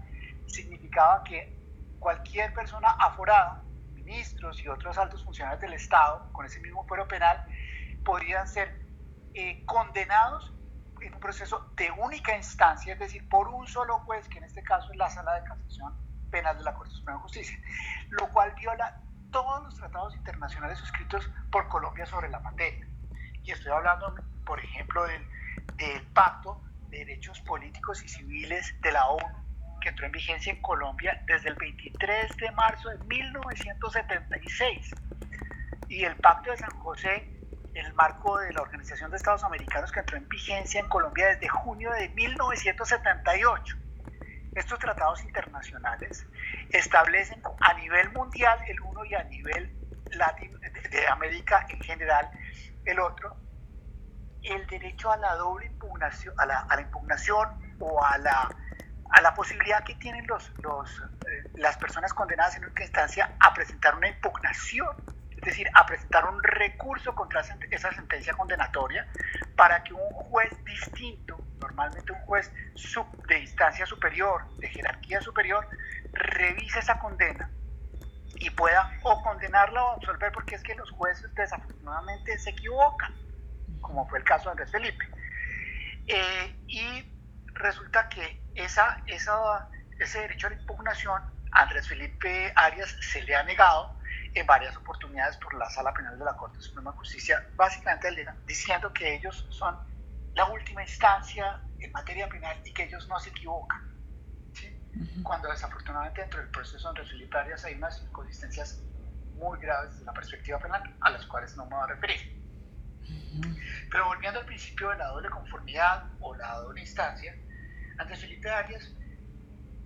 significaba 0.48 1.24
que 1.24 1.65
cualquier 2.00 2.54
persona 2.54 2.90
aforada, 3.00 3.64
ministros 3.94 4.62
y 4.64 4.68
otros 4.68 4.98
altos 4.98 5.24
funcionarios 5.24 5.62
del 5.62 5.74
Estado, 5.74 6.32
con 6.32 6.46
ese 6.46 6.60
mismo 6.60 6.86
fuero 6.88 7.08
penal, 7.08 7.44
podrían 8.04 8.48
ser 8.48 8.86
eh, 9.34 9.66
condenados 9.66 10.54
en 11.02 11.14
un 11.14 11.20
proceso 11.20 11.72
de 11.76 11.92
única 11.92 12.36
instancia, 12.36 12.94
es 12.94 13.00
decir, 13.00 13.28
por 13.30 13.48
un 13.50 13.68
solo 13.68 14.00
juez, 14.00 14.28
que 14.30 14.38
en 14.38 14.46
este 14.46 14.64
caso 14.64 14.92
es 14.92 14.98
la 14.98 15.10
Sala 15.10 15.34
de 15.36 15.44
Casación 15.44 15.94
Penal 16.32 16.58
de 16.58 16.64
la 16.64 16.74
Corte 16.74 16.94
Suprema 16.94 17.18
de 17.18 17.24
Justicia, 17.24 17.60
lo 18.10 18.32
cual 18.32 18.54
viola 18.56 19.02
todos 19.32 19.64
los 19.64 19.76
tratados 19.76 20.16
internacionales 20.16 20.80
suscritos 20.80 21.30
por 21.52 21.68
Colombia 21.68 22.06
sobre 22.06 22.30
la 22.30 22.40
materia. 22.40 22.88
Y 23.44 23.52
estoy 23.52 23.72
hablando, 23.72 24.16
por 24.46 24.60
ejemplo, 24.60 25.06
del, 25.06 25.28
del 25.76 26.02
Pacto 26.14 26.62
de 26.90 27.00
Derechos 27.00 27.42
Políticos 27.42 28.04
y 28.04 28.08
Civiles 28.08 28.74
de 28.82 28.92
la 28.92 29.08
ONU, 29.08 29.45
que 29.86 29.90
entró 29.90 30.08
en 30.08 30.14
vigencia 30.14 30.52
en 30.52 30.60
Colombia 30.64 31.22
desde 31.28 31.50
el 31.50 31.56
23 31.58 32.38
de 32.38 32.52
marzo 32.54 32.90
de 32.90 32.98
1976. 33.06 34.96
Y 35.88 36.04
el 36.04 36.16
Pacto 36.16 36.50
de 36.50 36.58
San 36.58 36.72
José, 36.80 37.30
el 37.76 37.94
marco 37.94 38.40
de 38.40 38.52
la 38.52 38.64
Organización 38.64 39.12
de 39.12 39.18
Estados 39.18 39.44
Americanos, 39.44 39.92
que 39.92 40.00
entró 40.00 40.18
en 40.18 40.28
vigencia 40.28 40.80
en 40.80 40.88
Colombia 40.88 41.28
desde 41.28 41.48
junio 41.50 41.92
de 41.92 42.10
1978. 42.10 43.78
Estos 44.56 44.80
tratados 44.80 45.24
internacionales 45.24 46.26
establecen 46.72 47.44
a 47.60 47.76
nivel 47.76 48.12
mundial 48.12 48.58
el 48.68 48.82
uno 48.82 49.06
y 49.06 49.14
a 49.14 49.24
nivel 49.26 49.72
latino, 50.14 50.58
de 50.90 51.08
América 51.10 51.64
en 51.70 51.80
general 51.82 52.28
el 52.86 53.00
otro, 53.00 53.38
el 54.42 54.66
derecho 54.66 55.12
a 55.12 55.18
la 55.18 55.36
doble 55.36 55.68
impugnación, 55.68 56.34
a 56.40 56.46
la 56.48 56.82
impugnación 56.82 57.50
o 57.80 58.04
a 58.04 58.18
la, 58.18 58.50
a 59.12 59.22
la 59.22 59.34
posibilidad 59.34 59.84
que 59.84 59.96
tienen 59.96 60.26
los, 60.28 60.52
los, 60.62 60.90
eh, 61.00 61.50
las 61.56 61.78
personas 61.78 62.14
condenadas 62.14 62.56
en 62.58 62.66
única 62.66 62.84
instancia 62.84 63.36
a 63.40 63.54
presentar 63.54 63.96
una 63.96 64.08
impugnación, 64.08 64.96
es 65.30 65.42
decir, 65.42 65.70
a 65.74 65.86
presentar 65.86 66.26
un 66.26 66.42
recurso 66.42 67.14
contra 67.14 67.42
esa 67.42 67.92
sentencia 67.94 68.34
condenatoria 68.34 69.08
para 69.56 69.84
que 69.84 69.94
un 69.94 70.10
juez 70.10 70.52
distinto, 70.66 71.38
normalmente 71.60 72.12
un 72.12 72.20
juez 72.20 72.52
de 73.28 73.40
instancia 73.40 73.86
superior, 73.86 74.44
de 74.58 74.70
jerarquía 74.70 75.22
superior, 75.22 75.68
revise 76.14 76.80
esa 76.80 76.98
condena 77.00 77.50
y 78.40 78.50
pueda 78.50 78.90
o 79.04 79.22
condenarla 79.22 79.84
o 79.84 79.92
absolver, 79.96 80.32
porque 80.32 80.56
es 80.56 80.64
que 80.64 80.76
los 80.76 80.90
jueces 80.92 81.34
desafortunadamente 81.36 82.38
se 82.40 82.50
equivocan, 82.50 83.14
como 83.82 84.08
fue 84.08 84.20
el 84.20 84.26
caso 84.26 84.46
de 84.46 84.52
Andrés 84.52 84.72
Felipe. 84.72 85.06
Eh, 86.08 86.56
y 86.68 87.15
resulta 87.56 88.08
que 88.10 88.42
esa, 88.56 89.02
esa, 89.08 89.70
ese 90.00 90.20
derecho 90.22 90.48
a 90.48 90.50
la 90.52 90.56
impugnación 90.58 91.22
a 91.52 91.64
Andrés 91.64 91.88
Felipe 91.88 92.54
Arias 92.56 92.96
se 93.02 93.22
le 93.24 93.36
ha 93.36 93.44
negado 93.44 93.96
en 94.34 94.46
varias 94.46 94.76
oportunidades 94.76 95.38
por 95.38 95.54
la 95.54 95.70
Sala 95.70 95.94
Penal 95.94 96.20
de 96.20 96.26
la 96.26 96.36
Corte 96.36 96.60
Suprema 96.62 96.92
de 96.92 96.98
Justicia, 96.98 97.48
básicamente 97.56 98.26
diciendo 98.46 98.92
que 98.94 99.16
ellos 99.16 99.48
son 99.50 99.78
la 100.34 100.46
última 100.46 100.84
instancia 100.84 101.62
en 101.80 101.92
materia 101.94 102.28
penal 102.28 102.58
y 102.66 102.74
que 102.74 102.84
ellos 102.84 103.08
no 103.08 103.20
se 103.20 103.30
equivocan 103.30 103.96
cuando 105.24 105.50
desafortunadamente 105.50 106.22
dentro 106.22 106.40
del 106.40 106.50
proceso 106.50 106.92
de 106.94 107.04
Felipe 107.06 107.38
Arias 107.38 107.66
hay 107.66 107.76
unas 107.76 108.02
inconsistencias 108.02 108.82
muy 109.34 109.60
graves 109.60 109.92
desde 109.92 110.06
la 110.06 110.14
perspectiva 110.14 110.60
penal, 110.60 110.96
a 111.02 111.10
las 111.10 111.26
cuales 111.26 111.56
no 111.58 111.66
me 111.66 111.76
voy 111.76 111.84
a 111.84 111.88
referir. 111.88 112.42
Pero 113.92 114.06
volviendo 114.06 114.40
al 114.40 114.46
principio 114.46 114.90
de 114.90 114.98
la 114.98 115.08
doble 115.08 115.30
conformidad 115.30 116.06
o 116.22 116.36
la 116.36 116.56
doble 116.56 116.82
instancia, 116.82 117.36
Andrés 117.98 118.20
Felipe 118.20 118.50
Arias 118.50 118.94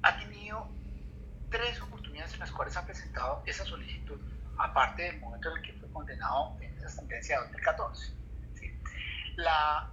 ha 0.01 0.18
tenido 0.18 0.68
tres 1.50 1.82
oportunidades 1.82 2.34
en 2.34 2.39
las 2.39 2.51
cuales 2.51 2.75
ha 2.78 2.86
presentado 2.86 3.44
esa 3.46 3.66
solicitud, 3.66 4.20
aparte 4.58 5.04
del 5.04 5.20
momento 5.20 5.51
en 5.51 5.58
el 5.58 5.63
que 5.63 5.74
fue 5.74 5.92
condenado 5.92 6.58
en 6.62 6.78
esa 6.78 6.89
sentencia 6.89 7.38
de 7.38 7.44
2014. 7.46 8.13
La, 9.38 9.86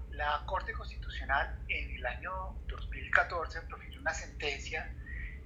Corte 0.46 0.72
Constitucional 0.72 1.58
en 1.68 1.96
el 1.96 2.06
año 2.06 2.30
2014 2.68 3.62
profirió 3.62 4.00
una 4.00 4.14
sentencia 4.14 4.92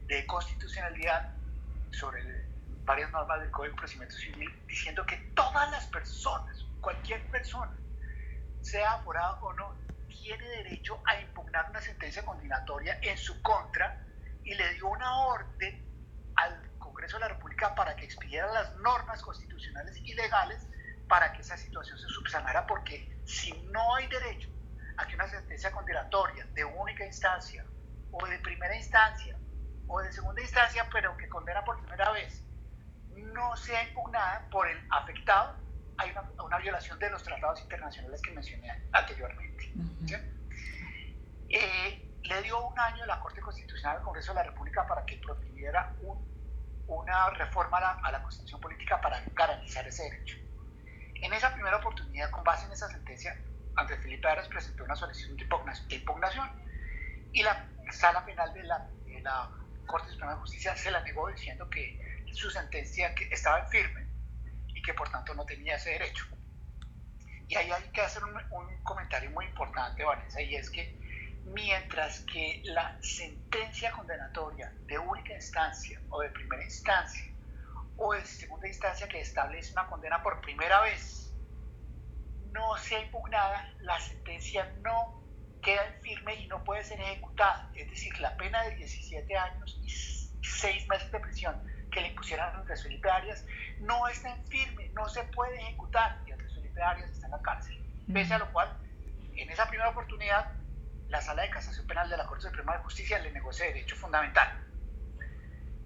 de 0.07 0.27
constitucionalidad 0.27 1.35
sobre 1.91 2.23
varias 2.85 3.11
normas 3.13 3.41
del 3.41 3.51
Código 3.51 3.75
de 3.75 3.79
Procedimiento 3.79 4.17
Civil 4.17 4.67
diciendo 4.67 5.05
que 5.07 5.17
todas 5.35 5.71
las 5.71 5.87
personas, 5.87 6.65
cualquier 6.81 7.23
persona, 7.31 7.73
sea 8.61 8.93
aforado 8.93 9.39
o 9.41 9.53
no, 9.55 9.75
tiene 10.23 10.49
derecho 10.49 11.03
a 11.07 11.21
impugnar 11.21 11.71
una 11.71 11.81
sentencia 11.81 12.25
condenatoria 12.25 12.99
en 13.03 13.17
su 13.17 13.41
contra 13.43 14.07
y 14.45 14.55
le 14.55 14.75
dio 14.75 14.89
una 14.89 15.27
orden 15.27 15.87
al 16.37 16.79
Congreso 16.79 17.17
de 17.17 17.21
la 17.23 17.29
República 17.29 17.75
para 17.75 17.97
que 17.97 18.05
expidiera 18.05 18.47
las 18.53 18.75
normas 18.77 19.23
constitucionales 19.23 19.97
y 20.05 20.15
legales 20.15 20.67
para 21.09 21.33
que 21.33 21.43
esa 21.43 21.57
situación 21.57 21.99
se 21.99 22.09
subsanara, 22.09 22.67
porque 22.67 23.21
si 23.25 23.53
no 23.73 23.97
hay 23.97 24.07
derecho 24.09 24.49
a 24.97 25.07
que 25.07 25.17
una 25.17 25.29
sentencia 25.29 25.73
condenatoria 25.73 26.47
de 26.55 26.65
única 26.65 27.05
instancia 27.05 27.65
o 28.11 28.27
de 28.27 28.39
primera 28.39 28.77
instancia 28.77 29.37
o 29.87 30.01
de 30.01 30.13
segunda 30.13 30.41
instancia, 30.41 30.89
pero 30.93 31.17
que 31.17 31.29
condena 31.29 31.65
por 31.65 31.81
primera 31.81 32.13
vez, 32.13 32.45
no 33.09 33.57
sea 33.57 33.83
impugnada 33.83 34.49
por 34.51 34.69
el 34.69 34.79
afectado, 34.91 35.57
hay 36.01 36.13
una, 36.39 36.59
violación 36.59 36.99
de 36.99 37.11
los 37.11 37.23
tratados 37.23 37.61
internacionales 37.61 38.23
que 38.23 38.31
mencioné 38.31 38.83
anteriormente. 38.93 39.73
Eh, 41.49 42.19
le 42.23 42.43
dio 42.43 42.67
un 42.67 42.79
año 42.79 43.05
la 43.07 43.21
Corte 43.21 43.41
Constitucional 43.41 43.99
al 43.99 44.03
Congreso 44.03 44.33
de 44.33 44.37
la 44.37 44.43
República 44.45 44.87
para 44.87 45.05
que 45.05 45.19
propidiera 45.19 45.95
una 46.87 47.31
reforma 47.31 47.79
a 47.79 47.81
la, 47.81 47.91
a 48.03 48.13
la, 48.13 48.23
Constitución 48.23 48.61
Política 48.61 49.01
para 49.01 49.23
garantizar 49.35 49.87
ese 49.87 50.05
derecho. 50.05 50.37
En 51.17 51.33
esa 51.35 51.53
primera 51.53 51.77
oportunidad, 51.77 52.31
con 52.31 52.45
base 52.45 52.67
en 52.67 52.73
esa 52.73 52.89
sentencia, 52.89 53.39
Andrés 53.77 54.01
Felipe 54.01 54.27
Aras 54.27 54.49
presentó 54.49 54.85
una 54.85 54.97
solicitud 54.97 55.37
de 55.37 55.95
impugnación 55.97 56.51
y 57.33 57.43
la 57.43 57.69
Sala 57.91 58.25
Penal 58.25 58.55
de 58.55 58.63
la, 58.63 58.89
de 59.05 59.21
la 59.21 59.51
Corte 59.87 60.09
Suprema 60.11 60.33
de 60.33 60.41
Justicia 60.41 60.75
se 60.77 60.91
la 60.91 61.03
negó 61.03 61.29
diciendo 61.29 61.69
que 61.69 62.25
su 62.33 62.49
sentencia 62.51 63.15
que 63.15 63.29
estaba 63.31 63.61
en 63.61 63.69
firme 63.69 64.10
y 64.81 64.83
que 64.83 64.95
por 64.95 65.11
tanto 65.11 65.35
no 65.35 65.45
tenía 65.45 65.77
ese 65.77 65.91
derecho. 65.91 66.25
Y 67.49 67.57
ahí 67.57 67.71
hay 67.71 67.83
que 67.93 68.01
hacer 68.01 68.25
un, 68.25 68.35
un 68.35 68.83
comentario 68.83 69.31
muy 69.31 69.45
importante, 69.45 70.05
Vanessa, 70.05 70.41
y 70.41 70.55
es 70.55 70.71
que 70.71 70.99
mientras 71.45 72.21
que 72.21 72.63
la 72.65 72.97
sentencia 73.03 73.91
condenatoria 73.93 74.73
de 74.87 74.99
única 74.99 75.35
instancia 75.35 76.01
o 76.09 76.21
de 76.21 76.31
primera 76.31 76.63
instancia 76.63 77.25
o 77.97 78.13
de 78.13 78.25
segunda 78.25 78.69
instancia 78.69 79.09
que 79.09 79.21
establece 79.21 79.73
una 79.73 79.87
condena 79.87 80.23
por 80.23 80.41
primera 80.41 80.81
vez 80.83 81.35
no 82.53 82.77
sea 82.79 83.01
impugnada, 83.01 83.75
la 83.81 83.99
sentencia 84.01 84.73
no 84.83 85.23
queda 85.63 85.87
en 85.87 86.03
firme 86.03 86.35
y 86.37 86.49
no 86.49 86.65
puede 86.65 86.83
ser 86.83 87.01
ejecutada. 87.01 87.71
Es 87.75 87.89
decir, 87.91 88.19
la 88.21 88.37
pena 88.37 88.63
de 88.65 88.77
17 88.77 89.37
años 89.37 89.79
y 89.83 89.91
6 89.91 90.89
meses 90.89 91.13
de 91.13 91.21
prisión 91.21 91.80
que 91.91 92.01
le 92.01 92.09
impusieron 92.09 92.47
a 92.47 92.59
Andrés 92.59 92.83
Felipe 92.83 93.11
Arias 93.11 93.45
no 93.81 94.07
está 94.09 94.31
en 94.31 94.47
firme, 94.47 94.89
no 94.91 95.09
se 95.09 95.23
puede 95.25 95.57
ejecutar 95.57 96.23
y 96.27 96.33
Andrés 96.33 96.55
Felipe 96.55 96.83
Arias 96.83 97.11
está 97.11 97.27
en 97.27 97.33
la 97.33 97.43
cárcel. 97.43 97.77
Pese 98.13 98.35
a 98.35 98.39
lo 98.39 98.53
cual, 98.53 98.69
en 99.35 99.51
esa 99.51 99.69
primera 99.69 99.91
oportunidad, 99.91 100.53
la 101.09 101.21
Sala 101.21 101.43
de 101.43 101.51
Casación 101.51 101.87
Penal 101.87 102.09
de 102.09 102.17
la 102.17 102.27
Corte 102.27 102.47
Suprema 102.47 102.77
de 102.77 102.83
Justicia 102.85 103.19
le 103.19 103.33
negó 103.33 103.51
ese 103.51 103.67
derecho 103.67 103.97
fundamental. 103.97 104.49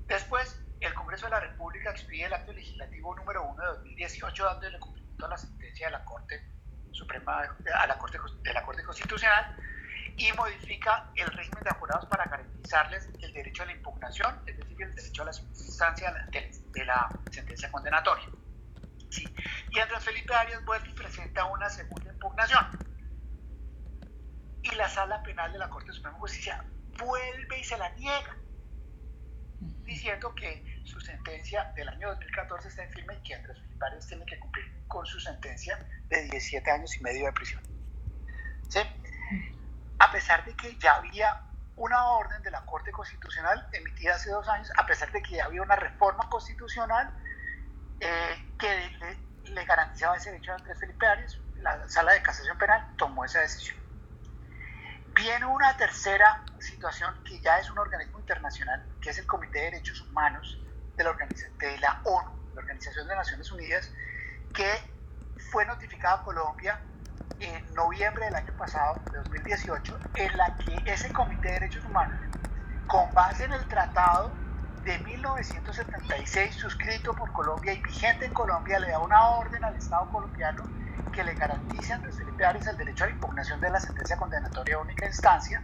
Después, 0.06 0.61
el 0.80 0.92
Congreso 0.94 1.26
de 1.26 1.30
la 1.30 1.40
República 1.40 1.90
expide 1.90 2.26
el 2.26 2.34
acto 2.34 2.52
legislativo 2.52 3.14
número 3.14 3.42
1 3.44 3.62
de 3.62 3.68
2018 3.68 4.44
dándole 4.44 4.78
cumplimiento 4.78 5.26
a 5.26 5.30
la 5.30 5.38
sentencia 5.38 5.87
de 5.87 5.92
la 5.92 6.04
Corte 6.04 6.42
Suprema 6.92 7.42
a 7.75 7.87
la 7.87 7.99
Corte, 7.99 8.18
de 8.42 8.52
la 8.52 8.62
Corte 8.62 8.82
Constitucional 8.84 9.56
y 10.16 10.33
modifica 10.33 11.11
el 11.16 11.26
régimen 11.28 11.64
de 11.64 11.71
jurados 11.73 12.06
para 12.06 12.25
garantizarles 12.25 13.09
el 13.21 13.33
derecho 13.33 13.62
a 13.64 13.66
la 13.66 13.73
impugnación, 13.73 14.40
es 14.47 14.56
decir, 14.56 14.83
el 14.83 14.94
derecho 14.94 15.23
a 15.23 15.25
la 15.26 15.33
instancia 15.33 16.12
de, 16.30 16.85
la 16.85 17.09
sentencia 17.30 17.71
condenatoria. 17.71 18.28
Sí. 19.11 19.25
Y 19.71 19.78
Andrés 19.78 20.04
Felipe 20.04 20.35
Arias 20.35 20.64
vuelve 20.64 20.88
y 20.88 20.92
presenta 20.92 21.44
una 21.47 21.68
segunda 21.68 22.12
impugnación. 22.12 22.66
Y 24.62 24.75
la 24.76 24.88
sala 24.88 25.23
penal 25.23 25.52
de 25.52 25.59
la 25.59 25.68
Corte 25.68 25.92
Suprema 25.92 26.16
de 26.16 26.21
Justicia 26.21 26.64
vuelve 26.99 27.59
y 27.59 27.64
se 27.64 27.76
la 27.76 27.90
niega, 27.90 28.37
diciendo 29.85 30.35
que 30.35 30.80
su 30.85 31.00
sentencia 31.00 31.73
del 31.76 31.88
año 31.88 32.09
2014 32.11 32.68
está 32.68 32.85
en 32.85 32.90
firme 32.90 33.14
y 33.16 33.23
que 33.23 33.35
Andrés 33.35 33.59
Felipe 33.61 33.85
Arias 33.85 34.06
tiene 34.06 34.26
que 34.26 34.38
cumplir 34.38 34.64
con 34.87 35.04
su 35.06 35.18
sentencia 35.21 35.78
de 36.09 36.23
17 36.23 36.71
años 36.71 36.97
y 36.97 37.00
medio 37.00 37.26
de 37.26 37.33
prisión. 37.33 37.62
¿Sí? 38.68 38.80
A 40.04 40.11
pesar 40.12 40.44
de 40.44 40.54
que 40.54 40.76
ya 40.76 40.96
había 40.96 41.34
una 41.76 42.11
orden 42.11 42.42
de 42.42 42.50
la 42.50 42.62
Corte 42.66 42.92
Constitucional 42.92 43.66
emitida 43.73 44.14
hace 44.14 44.30
dos 44.30 44.46
años, 44.49 44.70
a 44.76 44.84
pesar 44.84 45.11
de 45.11 45.23
que 45.23 45.37
ya 45.37 45.46
había 45.46 45.62
una 45.62 45.76
reforma 45.76 46.28
constitucional 46.28 47.11
eh, 47.99 48.52
que 48.58 48.92
le, 49.44 49.64
garantizaba 49.64 50.16
ese 50.16 50.30
derecho 50.30 50.52
a 50.52 50.56
Andrés 50.56 50.78
Felipe 50.78 51.06
Arias, 51.06 51.40
la 51.54 51.88
Sala 51.88 52.12
de 52.12 52.20
Casación 52.20 52.58
Penal 52.58 52.84
tomó 52.99 53.25
esa 53.25 53.40
decisión. 53.40 53.78
Viene 55.06 55.46
una 55.46 55.75
tercera 55.78 56.44
situación 56.58 57.14
que 57.25 57.40
ya 57.40 57.58
es 57.58 57.70
un 57.70 57.78
organismo 57.78 58.18
internacional, 58.18 58.87
que 59.00 59.08
es 59.08 59.18
el 59.18 59.26
Comité 59.26 59.61
de 59.61 59.64
Derechos 59.70 60.02
Humanos 60.02 60.62
de 60.96 61.04
la, 61.04 61.16
de 61.58 61.78
la 61.78 62.02
ONU, 62.04 62.30
la 62.52 62.61
Organización 62.61 63.08
de 63.08 63.16
Naciones 63.16 63.50
Unidas, 63.50 63.90
que 64.52 64.70
fue 65.50 65.64
notificada 65.64 66.16
a 66.16 66.23
Colombia 66.23 66.78
en 67.41 67.75
noviembre 67.75 68.26
del 68.26 68.35
año 68.35 68.53
pasado, 68.57 69.00
de 69.12 69.19
2018, 69.19 69.99
en 70.14 70.37
la 70.37 70.57
que 70.57 70.93
ese 70.93 71.12
Comité 71.12 71.49
de 71.49 71.55
Derechos 71.55 71.85
Humanos, 71.85 72.19
con 72.87 73.12
base 73.14 73.45
en 73.45 73.53
el 73.53 73.64
tratado 73.67 74.33
de 74.85 74.99
1976 74.99 76.55
suscrito 76.55 77.14
por 77.14 77.33
Colombia 77.33 77.73
y 77.73 77.83
vigente 77.83 78.26
en 78.26 78.35
Colombia, 78.35 78.79
le 78.79 78.91
da 78.91 78.99
una 78.99 79.29
orden 79.29 79.64
al 79.64 79.75
Estado 79.76 80.09
colombiano 80.11 80.64
que 81.12 81.25
le 81.25 81.35
garantice 81.35 81.93
a 81.93 81.97
Andrés 81.97 82.17
Felipe 82.17 82.45
Arias 82.45 82.67
el 82.67 82.76
derecho 82.76 83.05
a 83.05 83.07
la 83.07 83.12
impugnación 83.12 83.61
de 83.61 83.71
la 83.71 83.81
sentencia 83.81 84.17
condenatoria 84.17 84.76
de 84.76 84.83
única 84.83 85.07
instancia, 85.07 85.62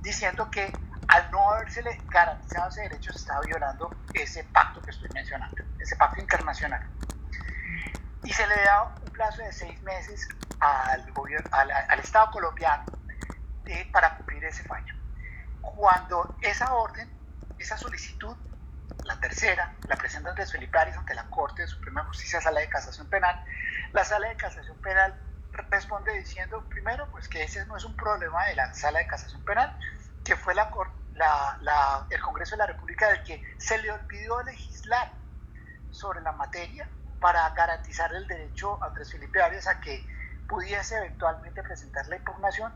diciendo 0.00 0.50
que 0.50 0.72
al 1.08 1.30
no 1.30 1.50
habérsele 1.50 2.00
garantizado 2.08 2.68
ese 2.70 2.82
derecho 2.82 3.12
se 3.12 3.18
estaba 3.18 3.40
violando 3.42 3.94
ese 4.14 4.44
pacto 4.44 4.80
que 4.80 4.90
estoy 4.90 5.08
mencionando, 5.12 5.56
ese 5.78 5.96
pacto 5.96 6.20
internacional. 6.20 6.88
Y 8.24 8.32
se 8.32 8.46
le 8.46 8.54
da 8.54 8.94
plazo 9.12 9.42
de 9.42 9.52
seis 9.52 9.80
meses 9.82 10.28
al, 10.60 11.10
gobierno, 11.12 11.48
al, 11.52 12.00
Estado 12.00 12.30
colombiano 12.30 12.84
de, 13.64 13.88
para 13.92 14.16
cumplir 14.16 14.44
ese 14.44 14.64
fallo. 14.64 14.94
Cuando 15.60 16.36
esa 16.40 16.74
orden, 16.74 17.08
esa 17.58 17.76
solicitud, 17.76 18.36
la 19.04 19.18
tercera, 19.20 19.74
la 19.88 19.96
presenta 19.96 20.30
Andrés 20.30 20.52
Felipe 20.52 20.78
Arias 20.78 20.96
ante 20.96 21.14
la 21.14 21.28
Corte 21.30 21.62
de 21.62 21.68
Suprema 21.68 22.04
Justicia, 22.04 22.40
Sala 22.40 22.60
de 22.60 22.68
Casación 22.68 23.08
Penal, 23.08 23.44
la 23.92 24.04
Sala 24.04 24.28
de 24.28 24.36
Casación 24.36 24.76
Penal 24.78 25.14
responde 25.70 26.12
diciendo, 26.18 26.64
primero, 26.68 27.08
pues 27.10 27.28
que 27.28 27.42
ese 27.44 27.64
no 27.66 27.76
es 27.76 27.84
un 27.84 27.96
problema 27.96 28.46
de 28.46 28.56
la 28.56 28.72
Sala 28.74 29.00
de 29.00 29.06
Casación 29.06 29.44
Penal, 29.44 29.76
que 30.24 30.36
fue 30.36 30.54
la, 30.54 30.70
la, 31.14 32.06
el 32.10 32.20
Congreso 32.20 32.52
de 32.52 32.58
la 32.58 32.66
República 32.66 33.08
del 33.08 33.22
que 33.24 33.42
se 33.58 33.78
le 33.78 33.90
olvidó 33.90 34.42
legislar 34.42 35.12
sobre 35.90 36.20
la 36.22 36.32
materia 36.32 36.88
para 37.22 37.48
garantizar 37.50 38.12
el 38.12 38.26
derecho 38.26 38.82
a 38.82 38.88
Andrés 38.88 39.12
Felipe 39.12 39.40
Arias 39.40 39.68
a 39.68 39.80
que 39.80 40.04
pudiese 40.48 40.96
eventualmente 40.96 41.62
presentar 41.62 42.06
la 42.08 42.16
impugnación 42.16 42.74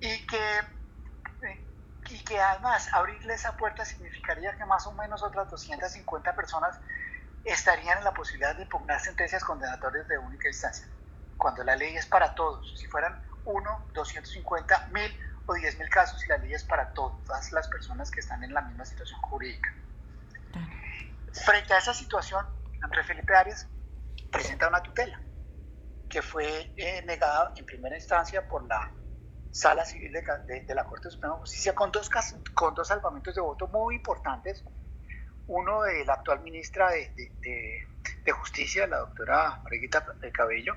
y 0.00 0.26
que, 0.26 0.60
y 2.08 2.24
que 2.24 2.40
además 2.40 2.88
abrirle 2.92 3.34
esa 3.34 3.56
puerta 3.56 3.84
significaría 3.84 4.56
que 4.56 4.64
más 4.64 4.86
o 4.86 4.92
menos 4.92 5.22
otras 5.22 5.50
250 5.50 6.34
personas 6.34 6.80
estarían 7.44 7.98
en 7.98 8.04
la 8.04 8.14
posibilidad 8.14 8.56
de 8.56 8.62
impugnar 8.62 9.00
sentencias 9.00 9.44
condenatorias 9.44 10.08
de 10.08 10.16
única 10.16 10.48
instancia, 10.48 10.88
cuando 11.36 11.62
la 11.62 11.76
ley 11.76 11.94
es 11.94 12.06
para 12.06 12.34
todos. 12.34 12.76
Si 12.80 12.86
fueran 12.86 13.22
uno, 13.44 13.86
250, 13.92 14.88
mil 14.92 15.20
o 15.44 15.52
10 15.52 15.78
mil 15.78 15.90
casos 15.90 16.24
y 16.24 16.28
la 16.28 16.38
ley 16.38 16.54
es 16.54 16.64
para 16.64 16.94
todas 16.94 17.52
las 17.52 17.68
personas 17.68 18.10
que 18.10 18.20
están 18.20 18.42
en 18.42 18.54
la 18.54 18.62
misma 18.62 18.86
situación 18.86 19.20
jurídica. 19.20 19.70
Frente 21.44 21.74
a 21.74 21.78
esa 21.78 21.92
situación, 21.92 22.46
Andrés 22.80 23.06
Felipe 23.06 23.36
Arias 23.36 23.66
presenta 24.30 24.68
una 24.68 24.82
tutela 24.82 25.20
que 26.08 26.22
fue 26.22 26.72
eh, 26.76 27.02
negada 27.06 27.52
en 27.56 27.64
primera 27.64 27.96
instancia 27.96 28.46
por 28.46 28.66
la 28.66 28.92
Sala 29.50 29.84
Civil 29.84 30.12
de, 30.12 30.74
la 30.74 30.84
Corte 30.84 31.10
Suprema 31.10 31.34
de 31.34 31.40
Justicia 31.40 31.74
con 31.74 31.92
dos, 31.92 32.10
con 32.54 32.74
dos 32.74 32.88
salvamentos 32.88 33.34
de 33.34 33.40
voto 33.40 33.68
muy 33.68 33.96
importantes. 33.96 34.64
Uno 35.46 35.82
de 35.82 36.04
la 36.04 36.14
actual 36.14 36.40
ministra 36.40 36.90
de, 36.90 37.12
de 38.24 38.32
Justicia, 38.32 38.86
la 38.86 38.98
doctora 38.98 39.60
Marguita 39.62 40.04
Cabello, 40.32 40.76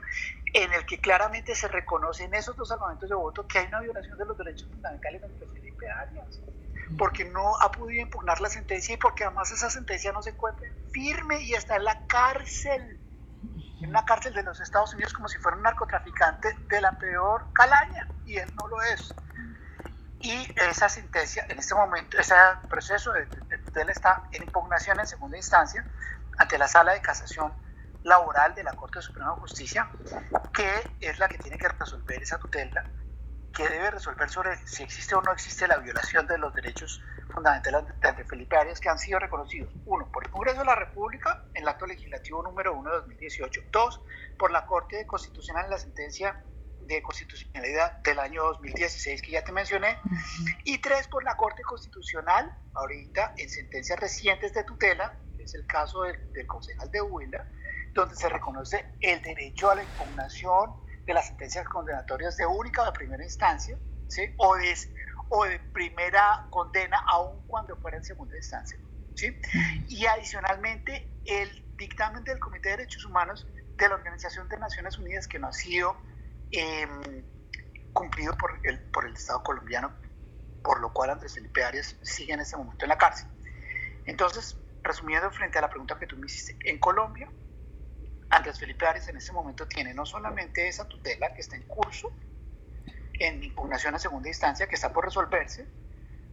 en 0.53 0.74
el 0.74 0.86
que 0.86 1.00
claramente 1.00 1.56
se 1.56 1.67
reconoce 1.67 2.25
en 2.25 2.34
esos 2.34 2.56
dos 2.56 2.67
salvamentos 2.67 3.10
de 3.10 3.15
voto 3.15 3.48
que 3.48 3.60
hay 3.60 3.67
una 3.67 3.82
violación 3.82 4.17
de 4.17 4.25
los 4.25 4.38
derechos 4.38 4.70
fundamentales 4.70 5.22
de 5.22 5.48
Felipe 5.48 5.89
Arias, 5.89 6.41
porque 6.98 7.25
no 7.25 7.56
ha 7.62 7.72
podido 7.72 8.01
impugnar 8.01 8.39
la 8.41 8.50
sentencia 8.50 8.94
y 8.94 8.98
porque 8.98 9.24
además 9.24 9.51
esa 9.51 9.70
sentencia 9.70 10.12
no 10.12 10.22
se 10.22 10.32
encuentra 10.32 10.67
firme 10.91 11.41
y 11.41 11.53
está 11.53 11.75
en 11.75 11.86
la 11.86 12.06
cárcel, 12.08 13.00
en 13.81 13.89
una 13.89 14.05
cárcel 14.05 14.34
de 14.34 14.43
los 14.43 14.60
Estados 14.60 14.93
Unidos 14.93 15.13
como 15.13 15.27
si 15.27 15.38
fuera 15.38 15.57
un 15.57 15.63
narcotraficante 15.63 16.55
de 16.67 16.81
la 16.81 16.98
peor 16.98 17.46
calaña, 17.53 18.07
y 18.25 18.38
él 18.38 18.50
no 18.55 18.67
lo 18.67 18.81
es. 18.81 19.13
Y 20.19 20.48
esa 20.55 20.89
sentencia, 20.89 21.46
en 21.48 21.60
este 21.60 21.75
momento, 21.75 22.17
ese 22.17 22.34
proceso 22.67 23.13
de, 23.13 23.25
tutela 23.25 23.91
está 23.91 24.24
en 24.31 24.43
impugnación 24.43 25.00
en 25.00 25.05
segunda 25.05 25.38
instancia 25.38 25.86
ante 26.38 26.57
la 26.57 26.67
sala 26.67 26.93
de 26.93 27.01
casación 27.01 27.53
laboral 28.03 28.55
de 28.55 28.63
la 28.63 28.74
Corte 28.74 29.01
Suprema 29.01 29.31
de 29.36 29.41
Justicia, 29.41 29.89
que 30.53 30.91
es 31.01 31.19
la 31.19 31.27
que 31.27 31.38
tiene 31.38 31.57
que 31.57 31.67
resolver 31.67 32.22
esa 32.22 32.39
tutela, 32.39 32.84
que 33.58 33.68
debe 33.68 33.90
resolver 33.90 34.30
sobre 34.30 34.56
si 34.68 34.84
existe 34.84 35.16
o 35.16 35.22
no 35.24 35.34
existe 35.34 35.68
la 35.68 35.78
violación 35.78 36.28
de 36.28 36.38
los 36.38 36.54
derechos 36.54 37.02
fundamentales 37.34 37.86
de 38.02 38.24
Felipe 38.24 38.56
Arias 38.56 38.80
que 38.80 38.88
han 38.88 39.00
sido 39.00 39.18
reconocidos, 39.18 39.74
uno, 39.86 40.12
por 40.12 40.24
el 40.24 40.30
Congreso 40.30 40.60
de 40.60 40.66
la 40.66 40.76
República 40.76 41.50
en 41.56 41.64
el 41.64 41.68
acto 41.68 41.88
legislativo 41.88 42.44
número 42.44 42.76
1 42.76 42.88
de 42.88 42.98
2018, 42.98 43.62
dos, 43.72 44.00
por 44.38 44.52
la 44.52 44.68
Corte 44.68 45.08
Constitucional 45.08 45.65
en 45.65 45.72
la 45.72 45.80
sentencia 45.80 46.39
de 46.82 47.02
constitucionalidad 47.02 47.98
del 48.04 48.20
año 48.20 48.43
2016 48.43 49.24
que 49.24 49.32
ya 49.32 49.43
te 49.43 49.52
mencioné, 49.52 49.98
y 50.63 50.78
tres, 50.78 51.08
por 51.08 51.24
la 51.24 51.36
Corte 51.36 51.63
Constitucional, 51.63 52.54
ahorita 52.76 53.34
en 53.38 53.50
sentencias 53.50 54.00
recientes 54.00 54.54
de 54.54 54.65
tutela, 54.65 55.17
es 55.39 55.56
el 55.56 55.65
caso 55.65 56.04
del, 56.04 56.32
del 56.32 56.46
concejal 56.46 56.91
de 56.91 57.02
Huila, 57.02 57.43
donde 57.96 58.15
se 58.15 58.30
reconoce 58.30 58.86
el 59.02 59.20
derecho 59.24 59.72
a 59.72 59.76
la 59.76 59.84
impugnación 59.84 60.76
de 61.08 61.13
las 61.13 61.28
sentencias 61.28 61.65
condenatorias 61.70 62.36
de 62.36 62.46
única 62.46 62.84
o 62.84 62.86
de 62.86 62.91
primera 62.91 63.24
instancia, 63.24 63.78
¿sí? 64.10 64.24
o, 64.38 64.58
de, 64.58 64.76
o 65.30 65.46
de 65.46 65.60
primera 65.74 66.46
condena, 66.50 67.02
aun 67.08 67.48
cuando 67.48 67.78
fuera 67.78 67.98
en 67.98 68.04
segunda 68.04 68.36
instancia. 68.36 68.78
¿sí? 69.15 69.36
Y 69.88 70.06
adicionalmente, 70.06 71.10
el 71.26 71.65
dictamen 71.78 72.26
del 72.26 72.39
Comité 72.39 72.70
de 72.70 72.78
Derechos 72.78 73.06
Humanos 73.06 73.48
de 73.78 73.88
la 73.88 73.96
Organización 73.96 74.50
de 74.50 74.58
Naciones 74.58 74.98
Unidas, 74.98 75.28
que 75.28 75.39
no 75.39 75.48
ha 75.48 75.54
sido 75.54 75.96
em, 76.52 77.24
cumplido 77.93 78.36
por 78.38 78.60
el, 78.63 78.80
por 78.91 79.06
el 79.06 79.13
Estado 79.13 79.41
colombiano, 79.43 79.93
por 80.62 80.82
lo 80.82 80.91
cual 80.91 81.12
Andrés 81.12 81.36
Felipe 81.36 81.63
Arias 81.63 81.96
sigue 82.02 82.34
en 82.34 82.41
este 82.41 82.58
momento 82.58 82.84
en 82.84 82.89
la 82.89 82.98
cárcel. 82.98 83.30
Entonces, 84.06 84.58
resumiendo 84.84 85.32
frente 85.32 85.58
a 85.58 85.62
la 85.62 85.70
pregunta 85.70 85.98
que 85.98 86.06
tú 86.06 86.17
me 86.17 86.26
hiciste, 86.26 86.58
en 86.70 86.80
Colombia 86.80 87.32
Andrés 88.30 88.60
Felipe 88.60 88.86
Arias 88.86 89.08
en 89.08 89.18
ese 89.18 89.32
momento 89.32 89.68
tiene 89.68 89.94
no 89.94 90.06
solamente 90.06 90.68
esa 90.68 90.86
tutela 90.86 91.34
que 91.34 91.42
está 91.42 91.56
en 91.56 91.63
curso, 91.63 92.12
en 93.13 93.44
impugnación 93.44 93.96
a 93.96 94.00
segunda 94.00 94.28
instancia, 94.28 94.68
que 94.68 94.76
está 94.76 94.92
por 94.92 95.06
resolverse, 95.06 95.66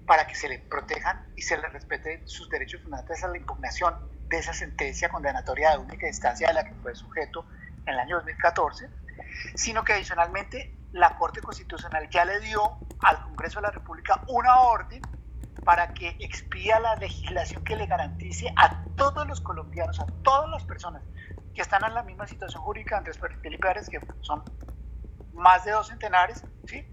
para 0.06 0.26
que 0.26 0.34
se 0.34 0.48
le 0.48 0.58
protejan 0.58 1.26
y 1.36 1.42
se 1.42 1.56
le 1.56 1.68
respete 1.68 2.22
sus 2.26 2.48
derechos 2.50 2.82
fundamentales 2.82 3.24
a 3.24 3.28
la 3.28 3.38
impugnación 3.38 3.94
de 4.28 4.38
esa 4.38 4.52
sentencia 4.52 5.08
condenatoria 5.08 5.70
de 5.70 5.78
única 5.78 6.06
instancia 6.06 6.48
de 6.48 6.54
la 6.54 6.64
que 6.64 6.74
fue 6.74 6.94
sujeto 6.94 7.46
en 7.86 7.94
el 7.94 8.00
año 8.00 8.16
2014, 8.16 8.88
sino 9.54 9.84
que 9.84 9.94
adicionalmente 9.94 10.74
la 10.92 11.16
Corte 11.16 11.40
Constitucional 11.40 12.08
ya 12.10 12.24
le 12.24 12.40
dio 12.40 12.78
al 13.00 13.22
Congreso 13.22 13.60
de 13.60 13.62
la 13.62 13.70
República 13.70 14.22
una 14.28 14.60
orden 14.60 15.00
para 15.64 15.94
que 15.94 16.16
expida 16.20 16.78
la 16.80 16.96
legislación 16.96 17.64
que 17.64 17.76
le 17.76 17.86
garantice 17.86 18.52
a 18.56 18.84
todos 18.96 19.26
los 19.26 19.40
colombianos, 19.40 19.98
a 20.00 20.06
todas 20.22 20.50
las 20.50 20.64
personas 20.64 21.02
que 21.54 21.62
están 21.62 21.84
en 21.84 21.94
la 21.94 22.02
misma 22.02 22.26
situación 22.26 22.62
jurídica 22.62 22.98
Andrés 22.98 23.18
Felipe 23.42 23.68
Arias, 23.68 23.88
que 23.88 24.00
son 24.20 24.42
más 25.32 25.64
de 25.64 25.72
dos 25.72 25.88
centenares, 25.88 26.44
¿sí? 26.66 26.86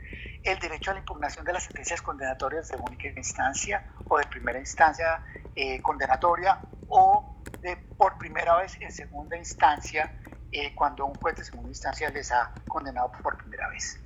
el 0.43 0.59
derecho 0.59 0.91
a 0.91 0.93
la 0.95 0.99
impugnación 0.99 1.45
de 1.45 1.53
las 1.53 1.63
sentencias 1.63 2.01
condenatorias 2.01 2.69
de 2.69 2.77
única 2.77 3.07
instancia 3.15 3.85
o 4.07 4.17
de 4.17 4.25
primera 4.25 4.59
instancia 4.59 5.23
eh, 5.55 5.81
condenatoria 5.81 6.59
o 6.87 7.35
de 7.61 7.77
por 7.97 8.17
primera 8.17 8.57
vez 8.57 8.77
en 8.81 8.91
segunda 8.91 9.37
instancia 9.37 10.13
eh, 10.51 10.73
cuando 10.75 11.05
un 11.05 11.13
juez 11.15 11.35
de 11.35 11.43
segunda 11.43 11.69
instancia 11.69 12.09
les 12.09 12.31
ha 12.31 12.51
condenado 12.67 13.11
por 13.23 13.37
primera 13.37 13.69
vez. 13.69 13.99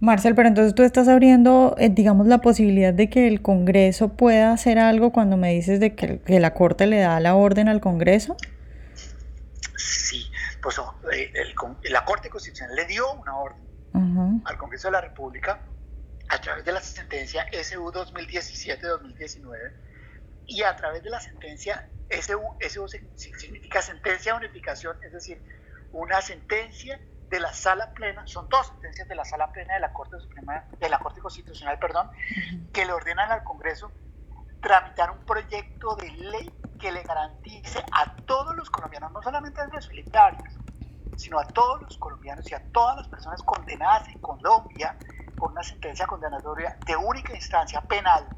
Marcel, 0.00 0.34
pero 0.34 0.48
entonces 0.48 0.74
tú 0.74 0.82
estás 0.82 1.08
abriendo, 1.08 1.74
eh, 1.78 1.88
digamos, 1.88 2.26
la 2.26 2.38
posibilidad 2.38 2.92
de 2.92 3.08
que 3.08 3.28
el 3.28 3.40
Congreso 3.40 4.08
pueda 4.16 4.52
hacer 4.52 4.78
algo 4.78 5.12
cuando 5.12 5.36
me 5.36 5.52
dices 5.52 5.80
de 5.80 5.94
que 5.94 6.40
la 6.40 6.54
Corte 6.54 6.86
le 6.86 6.98
da 6.98 7.18
la 7.20 7.34
orden 7.34 7.68
al 7.68 7.80
Congreso 7.80 8.36
pues 10.60 10.80
eh, 11.12 11.32
la 11.84 12.04
Corte 12.04 12.30
Constitucional 12.30 12.76
le 12.76 12.86
dio 12.86 13.12
una 13.12 13.36
orden 13.36 14.42
al 14.44 14.56
Congreso 14.56 14.88
de 14.88 14.92
la 14.92 15.00
República 15.00 15.62
a 16.28 16.40
través 16.40 16.64
de 16.64 16.72
la 16.72 16.80
sentencia 16.80 17.46
SU 17.52 17.92
2017-2019 17.92 19.72
y 20.46 20.62
a 20.62 20.74
través 20.76 21.02
de 21.02 21.10
la 21.10 21.20
sentencia 21.20 21.88
SU, 22.08 22.40
SU 22.60 22.88
significa 23.14 23.82
sentencia 23.82 24.32
de 24.32 24.38
unificación, 24.38 24.96
es 25.02 25.12
decir, 25.12 25.42
una 25.92 26.20
sentencia 26.20 27.00
de 27.28 27.40
la 27.40 27.52
sala 27.52 27.92
plena, 27.94 28.26
son 28.26 28.48
dos 28.48 28.66
sentencias 28.66 29.08
de 29.08 29.14
la 29.14 29.24
sala 29.24 29.50
plena 29.52 29.74
de 29.74 29.80
la 29.80 29.92
Corte 29.92 30.18
Suprema, 30.18 30.66
de 30.78 30.88
la 30.88 30.98
Corte 30.98 31.20
Constitucional, 31.20 31.78
perdón, 31.78 32.10
que 32.72 32.84
le 32.84 32.92
ordenan 32.92 33.30
al 33.30 33.42
Congreso 33.42 33.90
tramitar 34.60 35.10
un 35.10 35.24
proyecto 35.24 35.96
de 35.96 36.10
ley 36.10 36.50
que 36.82 36.90
le 36.90 37.04
garantice 37.04 37.78
a 37.78 38.16
todos 38.26 38.56
los 38.56 38.68
colombianos, 38.68 39.12
no 39.12 39.22
solamente 39.22 39.60
a 39.60 39.66
los 39.68 39.88
militares, 39.88 40.42
sino 41.16 41.38
a 41.38 41.44
todos 41.44 41.80
los 41.80 41.96
colombianos 41.96 42.50
y 42.50 42.54
a 42.54 42.72
todas 42.72 42.96
las 42.96 43.08
personas 43.08 43.40
condenadas 43.44 44.08
en 44.08 44.20
Colombia 44.20 44.98
por 45.38 45.52
una 45.52 45.62
sentencia 45.62 46.08
condenatoria 46.08 46.76
de 46.84 46.96
única 46.96 47.34
instancia 47.34 47.80
penal 47.82 48.28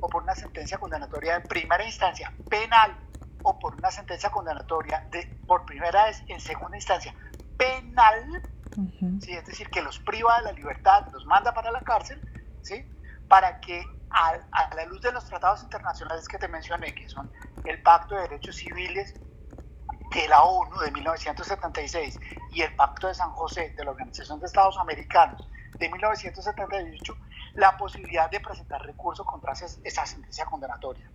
o 0.00 0.08
por 0.08 0.24
una 0.24 0.34
sentencia 0.34 0.78
condenatoria 0.78 1.38
de 1.38 1.46
primera 1.46 1.84
instancia 1.84 2.32
penal 2.48 2.98
o 3.42 3.56
por 3.60 3.76
una 3.76 3.92
sentencia 3.92 4.30
condenatoria 4.30 5.06
de 5.12 5.38
por 5.46 5.64
primera 5.64 6.06
vez 6.06 6.24
en 6.26 6.40
segunda 6.40 6.76
instancia 6.76 7.14
penal, 7.56 8.42
¿sí? 9.20 9.32
es 9.32 9.46
decir, 9.46 9.70
que 9.70 9.80
los 9.80 10.00
priva 10.00 10.38
de 10.38 10.46
la 10.46 10.52
libertad, 10.52 11.06
los 11.12 11.24
manda 11.26 11.54
para 11.54 11.70
la 11.70 11.82
cárcel, 11.82 12.20
¿sí? 12.62 12.84
para 13.28 13.60
que 13.60 13.84
a, 14.10 14.74
la 14.74 14.84
luz 14.86 15.00
de 15.02 15.12
los 15.12 15.24
tratados 15.24 15.62
internacionales 15.62 16.26
que 16.26 16.38
te 16.38 16.48
mencioné, 16.48 16.94
que 16.94 17.08
son 17.08 17.30
el 17.64 17.82
Pacto 17.82 18.14
de 18.14 18.22
Derechos 18.22 18.56
Civiles 18.56 19.14
de 20.14 20.28
la 20.28 20.42
ONU 20.42 20.78
de 20.80 20.90
1976 20.90 22.18
y 22.50 22.62
el 22.62 22.74
Pacto 22.74 23.08
de 23.08 23.14
San 23.14 23.30
José 23.32 23.74
de 23.76 23.84
la 23.84 23.92
Organización 23.92 24.40
de 24.40 24.46
Estados 24.46 24.78
Americanos 24.78 25.48
de 25.78 25.88
1978, 25.88 27.16
la 27.54 27.76
posibilidad 27.76 28.30
de 28.30 28.40
presentar 28.40 28.82
recurso 28.82 29.24
contra 29.24 29.52
esa 29.52 30.06
sentencia 30.06 30.44
condenatoria, 30.46 31.10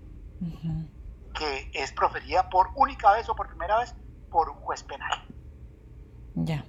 que 1.34 1.70
es 1.74 1.92
proferida 1.94 2.50
por 2.50 2.72
única 2.76 3.12
vez 3.14 3.30
o 3.30 3.36
por 3.36 3.48
primera 3.48 3.78
vez 3.80 3.96
por 4.30 4.50
un 4.50 4.58
juez 4.58 4.84
penal. 4.84 5.14
Ya. 6.34 6.66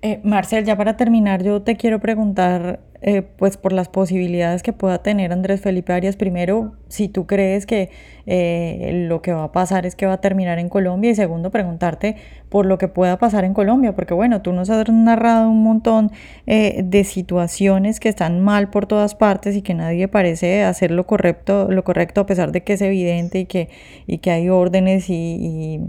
Eh, 0.00 0.20
Marcel, 0.22 0.64
ya 0.64 0.76
para 0.76 0.96
terminar, 0.96 1.42
yo 1.42 1.62
te 1.62 1.76
quiero 1.76 1.98
preguntar, 1.98 2.78
eh, 3.00 3.22
pues 3.22 3.56
por 3.56 3.72
las 3.72 3.88
posibilidades 3.88 4.62
que 4.62 4.72
pueda 4.72 5.02
tener 5.02 5.32
Andrés 5.32 5.60
Felipe 5.60 5.92
Arias, 5.92 6.14
primero, 6.14 6.76
si 6.86 7.08
tú 7.08 7.26
crees 7.26 7.66
que 7.66 7.90
eh, 8.26 9.06
lo 9.08 9.22
que 9.22 9.32
va 9.32 9.44
a 9.44 9.52
pasar 9.52 9.86
es 9.86 9.96
que 9.96 10.06
va 10.06 10.12
a 10.14 10.20
terminar 10.20 10.60
en 10.60 10.68
Colombia 10.68 11.10
y 11.10 11.16
segundo, 11.16 11.50
preguntarte 11.50 12.14
por 12.48 12.64
lo 12.64 12.78
que 12.78 12.86
pueda 12.86 13.18
pasar 13.18 13.44
en 13.44 13.54
Colombia, 13.54 13.96
porque 13.96 14.14
bueno, 14.14 14.40
tú 14.40 14.52
nos 14.52 14.70
has 14.70 14.88
narrado 14.88 15.50
un 15.50 15.64
montón 15.64 16.12
de 16.46 17.04
situaciones 17.04 17.98
que 17.98 18.08
están 18.08 18.40
mal 18.40 18.70
por 18.70 18.86
todas 18.86 19.16
partes 19.16 19.56
y 19.56 19.62
que 19.62 19.74
nadie 19.74 20.06
parece 20.06 20.62
hacer 20.62 20.92
lo 20.92 21.06
correcto, 21.06 21.68
lo 21.70 21.82
correcto 21.82 22.20
a 22.20 22.26
pesar 22.26 22.52
de 22.52 22.62
que 22.62 22.74
es 22.74 22.82
evidente 22.82 23.40
y 23.40 23.46
que, 23.46 23.68
y 24.06 24.18
que 24.18 24.30
hay 24.30 24.48
órdenes 24.48 25.10
y 25.10 25.80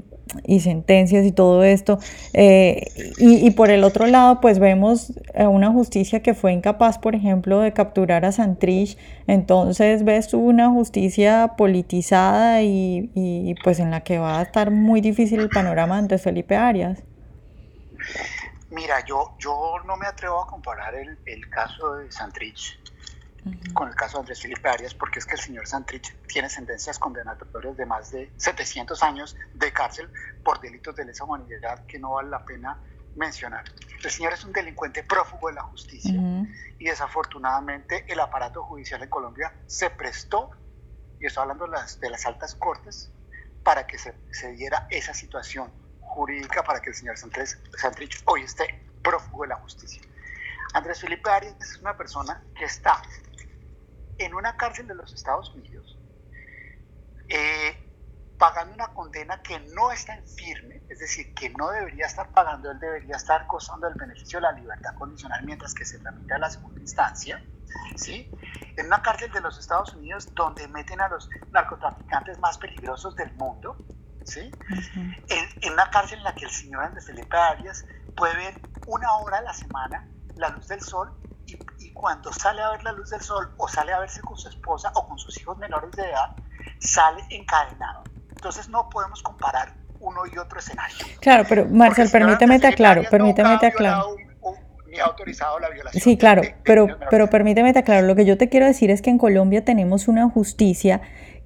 sentencias 0.60 1.26
y 1.26 1.32
todo 1.32 1.64
esto. 1.64 2.00
Eh, 2.34 2.88
y, 3.18 3.52
por 3.52 3.70
el 3.70 3.84
otro 3.84 4.08
lado, 4.08 4.42
pues 4.42 4.60
vemos 4.60 5.14
una 5.36 5.72
justicia 5.72 6.22
que 6.22 6.34
fue 6.34 6.54
incapaz, 6.54 6.98
por 6.98 7.16
ejemplo, 7.16 7.60
de 7.60 7.74
capturar 7.74 8.26
a 8.26 8.32
Santrich. 8.32 8.98
Entonces 9.28 10.04
ves 10.04 10.34
una 10.34 10.70
justicia 10.70 11.54
politizada 11.58 12.62
y, 12.62 13.56
pues 13.64 13.80
en 13.80 13.92
la 13.92 14.02
que 14.02 14.18
va 14.20 14.40
a 14.40 14.42
estar 14.44 14.72
muy 14.72 15.02
difícil 15.02 15.40
el 15.40 15.50
panorama 15.50 15.98
ante 15.98 16.18
Felipe 16.18 16.56
Arias. 16.56 17.04
Mira, 18.72 19.04
yo, 19.06 19.36
yo 19.40 19.76
no 19.86 19.98
me 19.98 20.06
atrevo 20.06 20.42
a 20.42 20.48
comparar 20.48 20.94
el, 20.96 21.18
el 21.26 21.50
caso 21.50 21.96
de 21.96 22.12
Santrich 22.12 22.80
con 23.74 23.88
el 23.88 23.96
caso 23.96 24.18
de 24.18 24.22
Andrés 24.22 24.42
Felipe 24.42 24.70
Arias, 24.70 24.94
porque 24.94 25.20
es 25.20 25.26
que 25.26 25.36
el 25.36 25.40
señor 25.40 25.68
Santrich 25.68 26.16
tiene 26.28 26.50
sentencias 26.50 27.00
condenatorias 27.00 27.78
de 27.78 27.86
más 27.86 28.12
de 28.12 28.32
700 28.38 29.02
años 29.04 29.36
de 29.54 29.72
cárcel 29.72 30.10
por 30.44 30.60
delitos 30.60 30.96
de 30.96 31.06
lesa 31.06 31.24
humanidad 31.24 31.86
que 31.86 32.00
no 32.00 32.12
vale 32.12 32.30
la 32.30 32.44
pena 32.44 32.80
mencionar. 33.16 33.64
El 34.04 34.12
señor 34.12 34.34
es 34.34 34.44
un 34.46 34.54
delincuente 34.54 35.04
prófugo 35.04 35.50
de 35.50 35.56
la 35.56 35.64
justicia 35.64 36.14
y 36.78 36.86
desafortunadamente 36.86 38.06
el 38.08 38.20
aparato 38.20 38.64
judicial 38.64 39.02
en 39.04 39.10
Colombia 39.10 39.54
se 39.68 39.90
prestó, 39.90 40.52
y 41.20 41.26
estoy 41.26 41.42
hablando 41.42 41.66
de 41.66 41.72
las, 41.72 42.00
de 42.00 42.10
las 42.10 42.26
altas 42.26 42.56
cortes, 42.56 43.12
para 43.64 43.86
que 43.86 43.98
se, 43.98 44.16
se, 44.32 44.54
diera 44.54 44.88
esa 44.90 45.14
situación 45.14 45.70
jurídica 46.00 46.64
para 46.64 46.82
que 46.82 46.90
el 46.90 46.96
señor 46.96 47.18
Santrich 47.18 48.22
hoy 48.26 48.44
esté 48.44 48.86
prófugo 49.04 49.44
de 49.44 49.50
la 49.50 49.56
justicia. 49.58 50.02
Andrés 50.74 51.02
Felipe 51.02 51.30
Arias 51.30 51.56
es 51.60 51.78
una 51.78 51.98
persona 51.98 52.42
que 52.56 52.66
está 52.66 53.02
en 54.20 54.34
una 54.34 54.56
cárcel 54.58 54.88
de 54.88 54.96
los 54.96 55.14
Estados 55.14 55.54
Unidos, 55.56 55.98
eh, 57.30 57.86
pagando 58.38 58.74
una 58.74 58.88
condena 58.94 59.42
que 59.42 59.60
no 59.60 59.92
está 59.92 60.16
en 60.16 60.28
firme, 60.28 60.82
es 60.90 61.00
decir, 61.00 61.34
que 61.34 61.50
no 61.50 61.70
debería 61.70 62.06
estar 62.06 62.30
pagando, 62.30 62.72
él 62.72 62.80
debería 62.80 63.16
estar 63.16 63.46
gozando 63.48 63.88
del 63.88 63.98
beneficio 63.98 64.40
de 64.40 64.44
la 64.44 64.52
libertad 64.54 64.96
condicional 64.96 65.44
mientras 65.46 65.74
que 65.74 65.86
se 65.86 66.00
tramita 66.00 66.38
la 66.38 66.50
segunda 66.50 66.80
instancia, 66.80 67.44
¿sí? 67.96 68.32
En 68.78 68.86
una 68.86 69.02
cárcel 69.02 69.32
de 69.32 69.42
los 69.42 69.58
Estados 69.58 69.94
Unidos 69.94 70.34
donde 70.34 70.68
meten 70.68 71.02
a 71.02 71.10
los 71.10 71.30
narcotraficantes 71.52 72.40
más 72.40 72.58
peligrosos 72.58 73.16
del 73.16 73.34
mundo, 73.34 73.76
¿sí? 74.24 74.52
en, 75.28 75.74
una 75.74 75.90
cárcel 75.90 76.20
en 76.20 76.24
la 76.24 76.36
que 76.36 76.46
el 76.46 76.52
señor 76.52 76.84
Andrés 76.84 77.06
Felipe 77.06 77.36
Arias 77.36 77.86
puede 78.16 78.36
ver 78.36 78.62
una 78.88 79.12
hora 79.14 79.40
a 79.40 79.42
la 79.42 79.54
semana 79.54 80.08
la 80.36 80.50
luz 80.50 80.68
del 80.68 80.82
sol 80.82 81.12
cuando 82.00 82.32
sale 82.32 82.62
a 82.62 82.70
ver 82.72 82.84
la 82.84 82.94
luz 82.94 83.10
del 83.10 83.20
sol 83.20 83.52
o 83.58 83.68
sale 83.68 83.92
a 83.92 84.00
verse 84.00 84.22
con 84.22 84.38
su 84.38 84.48
esposa 84.48 84.90
o 84.96 85.06
con 85.06 85.20
sus 85.20 85.38
hijos 85.42 85.58
menores 85.58 85.92
de 85.92 86.04
edad, 86.04 86.34
sale 86.80 87.22
encadenado. 87.30 88.04
Entonces 88.30 88.70
no 88.70 88.88
podemos 88.88 89.22
comparar 89.22 89.74
uno 90.00 90.22
y 90.34 90.38
otro 90.38 90.60
escenario. 90.60 90.96
Claro, 91.20 91.44
pero 91.50 91.66
Marcel, 91.66 92.10
permíteme 92.10 92.58
te 92.58 92.68
aclaro, 92.68 93.04
permíteme 93.12 93.58
te 93.58 93.66
aclaro. 93.66 94.16
Ni 94.88 94.98
autorizado 94.98 95.60
la 95.60 95.70
violación. 95.70 96.02
Sí, 96.02 96.18
claro, 96.18 96.42
pero, 96.64 96.88
pero 97.10 97.30
permíteme 97.30 97.74
te 97.74 97.80
aclaro. 97.80 98.08
Lo 98.08 98.16
que 98.16 98.26
yo 98.26 98.38
te 98.38 98.48
quiero 98.48 98.66
decir 98.66 98.92
es 98.92 99.02
que 99.02 99.10
en 99.10 99.18
Colombia 99.18 99.66
tenemos 99.66 100.08
una 100.08 100.30
justicia 100.30 101.02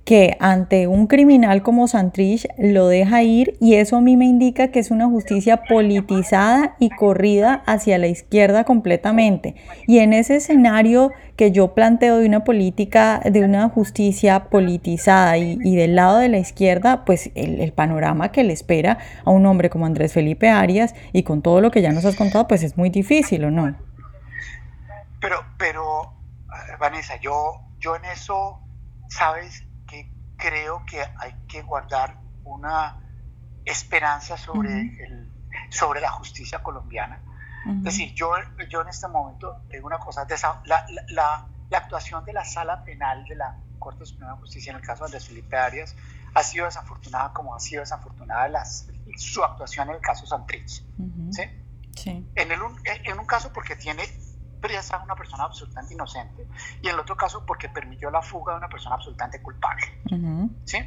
que 0.06 0.36
ante 0.42 0.88
un 0.88 1.08
criminal 1.08 1.64
como 1.64 1.88
Santrich 1.88 2.48
lo 2.58 2.88
deja 2.88 3.24
ir 3.24 3.56
y 3.62 3.76
eso 3.76 3.96
a 3.96 4.02
mí 4.02 4.18
me 4.18 4.26
indica 4.26 4.68
que 4.68 4.80
es 4.80 4.92
una 4.92 5.08
justicia 5.08 5.64
politizada 5.64 6.76
y 6.78 6.90
corrida 6.90 7.64
hacia 7.66 7.98
la 7.98 8.08
izquierda 8.08 8.66
completamente. 8.66 9.56
Y 9.88 10.00
en 10.00 10.12
ese 10.12 10.36
escenario 10.36 11.12
que 11.38 11.52
yo 11.52 11.74
planteo 11.74 12.18
de 12.18 12.28
una 12.28 12.44
política, 12.44 13.22
de 13.24 13.46
una 13.46 13.70
justicia 13.70 14.46
politizada 14.46 15.38
y, 15.38 15.76
del 15.76 15.96
lado 15.96 16.18
de 16.18 16.28
la 16.28 16.38
izquierda, 16.38 17.06
pues 17.06 17.32
el, 17.36 17.72
panorama 17.72 18.32
que 18.32 18.44
le 18.44 18.54
espera 18.54 19.00
a 19.26 19.32
un 19.32 19.46
hombre 19.46 19.70
como 19.70 19.86
Andrés 19.86 20.14
Felipe 20.14 20.50
Arias 20.50 20.94
y 21.14 21.24
con 21.24 21.42
todo 21.42 21.62
lo 21.62 21.72
que 21.72 21.82
ya 21.82 21.92
nos 21.92 22.06
has 22.06 22.16
contado, 22.16 22.48
pues 22.48 22.62
es 22.62 22.78
muy 22.78 22.90
difícil, 22.90 23.46
¿o 23.46 23.52
no? 23.52 23.76
Pero, 25.20 25.38
pero, 25.58 26.14
Vanessa, 26.80 27.16
yo, 27.20 27.62
yo 27.80 27.96
en 27.96 28.06
eso, 28.06 28.60
¿sabes? 29.08 29.64
Creo 30.44 30.84
que 30.86 31.02
hay 31.02 31.34
que 31.48 31.62
guardar 31.62 32.18
una 32.44 33.00
esperanza 33.64 34.38
sobre, 34.38 34.82
el, 34.82 35.32
sobre 35.70 36.02
la 36.02 36.12
justicia 36.12 36.62
colombiana. 36.62 37.22
Es 37.66 37.84
decir, 37.84 38.14
yo, 38.14 38.34
yo 38.70 38.82
en 38.82 38.90
este 38.90 39.08
momento 39.08 39.62
tengo 39.70 39.88
una 39.88 39.98
cosa, 39.98 40.28
la, 40.66 40.86
la, 41.08 41.48
la, 41.70 41.78
actuación 41.78 42.26
de 42.26 42.34
la 42.34 42.44
sala 42.44 42.84
penal 42.84 43.24
de 43.24 43.36
la 43.38 43.58
Corte 43.80 44.06
Suprema 44.06 44.34
de 44.34 44.40
Justicia 44.40 44.72
en 44.72 44.80
el 44.80 44.84
caso 44.84 45.08
de 45.08 45.18
Felipe 45.20 45.56
Arias 45.56 45.96
ha 46.36 46.44
sido 46.44 46.66
desafortunada 46.66 47.32
como 47.32 47.56
ha 47.56 47.60
sido 47.62 47.80
desafortunada 47.80 48.50
las, 48.50 48.90
su 49.16 49.44
actuación 49.44 49.90
en 49.90 49.96
el 49.96 50.02
caso 50.02 50.26
Santrich. 50.26 50.84
¿sí? 51.32 51.44
Sí. 51.96 52.30
En, 52.36 52.52
el, 52.52 52.60
en 53.06 53.18
un 53.18 53.26
caso 53.26 53.54
porque 53.54 53.78
tiene 53.78 54.04
presa 54.64 54.96
a 54.96 55.04
una 55.04 55.14
persona 55.14 55.44
absolutamente 55.44 55.94
inocente 55.94 56.48
y 56.82 56.88
en 56.88 56.94
el 56.94 57.00
otro 57.02 57.18
caso 57.18 57.46
porque 57.46 57.68
permitió 57.68 58.10
la 58.10 58.22
fuga 58.22 58.54
de 58.54 58.60
una 58.60 58.70
persona 58.70 58.96
absolutamente 58.96 59.42
culpable. 59.42 59.86
¿Sí? 60.64 60.80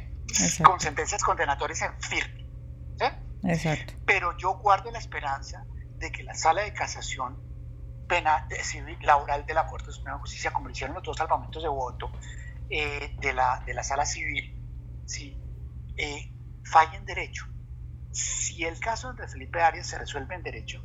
Con 0.63 0.79
sentencias 0.79 1.23
condenatorias 1.23 1.83
en 1.83 2.01
firme. 2.01 2.49
¿sí? 2.97 3.05
Exacto. 3.43 3.93
Pero 4.03 4.35
yo 4.35 4.57
guardo 4.57 4.89
la 4.89 4.97
esperanza 4.97 5.63
de 5.99 6.11
que 6.11 6.23
la 6.23 6.33
sala 6.33 6.63
de 6.63 6.73
casación 6.73 7.39
penal, 8.07 8.47
civil, 8.63 8.97
laboral 9.01 9.45
de 9.45 9.53
la 9.53 9.67
Corte 9.67 9.91
Suprema 9.91 10.17
de 10.17 10.21
Justicia, 10.21 10.51
como 10.51 10.71
hicieron 10.71 10.95
los 10.95 11.03
dos 11.03 11.15
salvamentos 11.15 11.61
de 11.61 11.69
voto 11.69 12.09
eh, 12.71 13.15
de, 13.19 13.33
la, 13.33 13.61
de 13.63 13.75
la 13.75 13.83
sala 13.83 14.07
civil, 14.07 14.59
¿sí? 15.05 15.39
Eh, 15.97 16.33
falla 16.63 16.97
en 16.97 17.05
derecho. 17.05 17.45
Si 18.11 18.63
el 18.63 18.79
caso 18.79 19.13
de 19.13 19.27
Felipe 19.27 19.61
Arias 19.61 19.85
se 19.85 19.99
resuelve 19.99 20.33
en 20.33 20.41
derecho, 20.41 20.83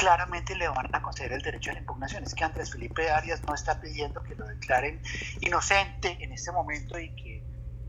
claramente 0.00 0.56
le 0.56 0.66
van 0.66 0.88
a 0.94 1.02
conceder 1.02 1.32
el 1.34 1.42
derecho 1.42 1.70
a 1.70 1.74
la 1.74 1.80
impugnación. 1.80 2.24
Es 2.24 2.34
que 2.34 2.42
Andrés 2.42 2.72
Felipe 2.72 3.10
Arias 3.10 3.42
no 3.46 3.54
está 3.54 3.78
pidiendo 3.78 4.22
que 4.22 4.34
lo 4.34 4.46
declaren 4.46 5.02
inocente 5.40 6.16
en 6.20 6.32
este 6.32 6.50
momento 6.52 6.98
y 6.98 7.14
que 7.14 7.44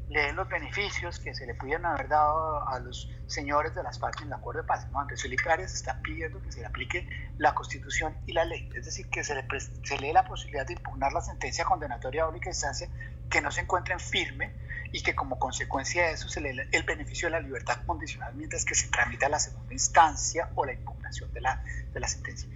le 0.10 0.24
den 0.24 0.36
los 0.36 0.50
beneficios 0.50 1.19
que 1.19 1.34
se 1.34 1.45
le 1.45 1.56
pudieran 1.56 1.86
haber 1.86 2.10
dado 2.10 2.67
a 2.67 2.80
los 2.80 3.10
señores 3.28 3.74
de 3.76 3.82
las 3.82 3.97
partes 3.97 4.24
en 4.24 4.28
el 4.28 4.34
acuerdo 4.34 4.62
de 4.62 4.67
paz. 4.67 4.91
No, 4.91 5.00
Andrés 5.00 5.21
Felipe 5.21 5.50
Arias 5.50 5.74
está 5.74 6.02
pidiendo 6.02 6.41
que 6.41 6.52
se 6.52 6.60
le 6.60 6.65
aplique 6.65 7.08
la 7.38 7.56
constitución 7.56 8.13
y 8.26 8.34
la 8.34 8.43
ley, 8.43 8.69
es 8.76 8.84
decir, 8.84 9.10
que 9.10 9.24
se 9.24 9.34
le, 9.34 9.47
se 9.84 9.97
le 9.97 10.08
dé 10.08 10.13
la 10.13 10.26
posibilidad 10.26 10.67
de 10.67 10.74
impugnar 10.74 11.13
la 11.13 11.21
sentencia 11.21 11.63
condenatoria 11.63 12.24
a 12.24 12.28
única 12.28 12.50
instancia 12.50 12.89
que 13.30 13.39
no 13.39 13.52
se 13.52 13.62
encuentre 13.62 13.93
en 13.93 14.02
firme 14.02 14.52
y 14.91 15.01
que 15.04 15.15
como 15.15 15.39
consecuencia 15.39 16.08
de 16.08 16.13
eso 16.13 16.27
se 16.27 16.41
le 16.41 16.67
el 16.71 16.84
beneficio 16.84 17.27
de 17.27 17.32
la 17.32 17.39
libertad 17.39 17.86
condicional 17.86 18.34
mientras 18.36 18.65
que 18.65 18.75
se 18.75 18.89
tramita 18.89 19.30
la 19.30 19.39
segunda 19.39 19.73
instancia 19.73 20.49
o 20.56 20.65
la 20.65 20.73
impugnación 20.73 21.32
de 21.34 21.41
la, 21.41 21.63
de 21.93 21.99
la 21.99 22.08
sentencia. 22.08 22.49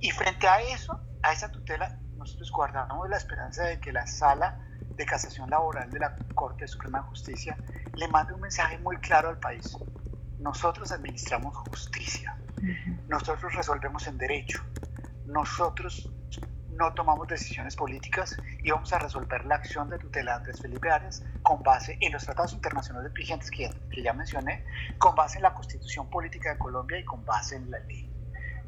Y 0.00 0.10
frente 0.10 0.46
a 0.46 0.60
eso, 0.60 1.00
a 1.22 1.32
esa 1.32 1.50
tutela, 1.50 1.98
nosotros 2.16 2.50
guardamos 2.52 3.08
la 3.08 3.16
esperanza 3.16 3.64
de 3.64 3.80
que 3.80 3.92
la 3.92 4.06
sala 4.06 4.60
de 4.96 5.06
casación 5.06 5.50
laboral 5.50 5.90
de 5.90 5.98
la 5.98 6.16
Corte 6.34 6.66
Suprema 6.68 7.00
de 7.00 7.04
Justicia 7.06 7.56
le 7.94 8.08
mande 8.08 8.34
un 8.34 8.40
mensaje 8.40 8.78
muy 8.78 8.96
claro 8.98 9.28
al 9.28 9.38
país. 9.38 9.76
Nosotros 10.38 10.92
administramos 10.92 11.56
justicia, 11.56 12.36
nosotros 13.08 13.54
resolvemos 13.54 14.06
en 14.06 14.18
derecho, 14.18 14.64
nosotros 15.26 16.10
no 16.78 16.94
tomamos 16.94 17.26
decisiones 17.26 17.74
políticas 17.74 18.36
y 18.62 18.70
vamos 18.70 18.92
a 18.92 18.98
resolver 19.00 19.44
la 19.44 19.56
acción 19.56 19.90
de 19.90 19.98
tutela 19.98 20.30
de 20.30 20.36
Andrés 20.38 20.60
Felipe 20.62 20.90
Arias 20.90 21.24
con 21.42 21.60
base 21.62 21.98
en 22.00 22.12
los 22.12 22.24
tratados 22.24 22.52
internacionales 22.52 23.12
vigentes 23.12 23.50
que, 23.50 23.68
que 23.90 24.02
ya 24.02 24.12
mencioné, 24.12 24.64
con 24.96 25.16
base 25.16 25.38
en 25.38 25.42
la 25.42 25.54
constitución 25.54 26.08
política 26.08 26.52
de 26.52 26.58
Colombia 26.58 26.98
y 26.98 27.04
con 27.04 27.24
base 27.24 27.56
en 27.56 27.68
la 27.70 27.80
ley. 27.80 28.08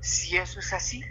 Si 0.01 0.37
eso 0.37 0.59
es 0.59 0.73
así, 0.73 1.05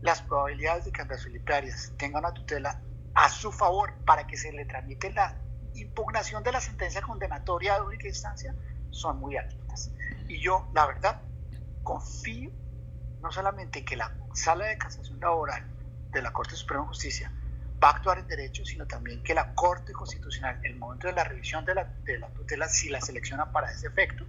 las 0.00 0.22
probabilidades 0.22 0.86
de 0.86 0.92
que 0.92 1.02
Andrés 1.02 1.24
Felipe 1.24 1.54
Arias 1.54 1.92
tenga 1.98 2.18
una 2.18 2.32
tutela 2.32 2.80
a 3.14 3.28
su 3.28 3.52
favor 3.52 3.92
para 4.06 4.26
que 4.26 4.38
se 4.38 4.50
le 4.50 4.64
tramite 4.64 5.12
la 5.12 5.36
impugnación 5.74 6.42
de 6.42 6.52
la 6.52 6.60
sentencia 6.62 7.02
condenatoria 7.02 7.74
de 7.74 7.82
única 7.82 8.08
instancia 8.08 8.54
son 8.90 9.18
muy 9.18 9.36
altas. 9.36 9.90
Y 10.26 10.40
yo, 10.40 10.70
la 10.72 10.86
verdad, 10.86 11.20
confío 11.82 12.50
no 13.20 13.30
solamente 13.30 13.84
que 13.84 13.96
la 13.96 14.16
sala 14.32 14.66
de 14.66 14.78
casación 14.78 15.20
laboral 15.20 15.75
de 16.16 16.22
la 16.22 16.32
Corte 16.32 16.56
Suprema 16.56 16.82
de 16.82 16.88
Justicia 16.88 17.32
va 17.82 17.88
a 17.88 17.92
actuar 17.92 18.18
en 18.18 18.26
derecho, 18.26 18.64
sino 18.64 18.86
también 18.86 19.22
que 19.22 19.34
la 19.34 19.54
Corte 19.54 19.92
Constitucional, 19.92 20.58
en 20.64 20.72
el 20.72 20.78
momento 20.78 21.06
de 21.06 21.12
la 21.12 21.24
revisión 21.24 21.64
de 21.64 21.74
la, 21.74 21.84
de 22.04 22.18
la 22.18 22.28
tutela, 22.28 22.68
si 22.68 22.88
la 22.88 23.00
selecciona 23.00 23.52
para 23.52 23.70
ese 23.70 23.86
efecto, 23.86 24.24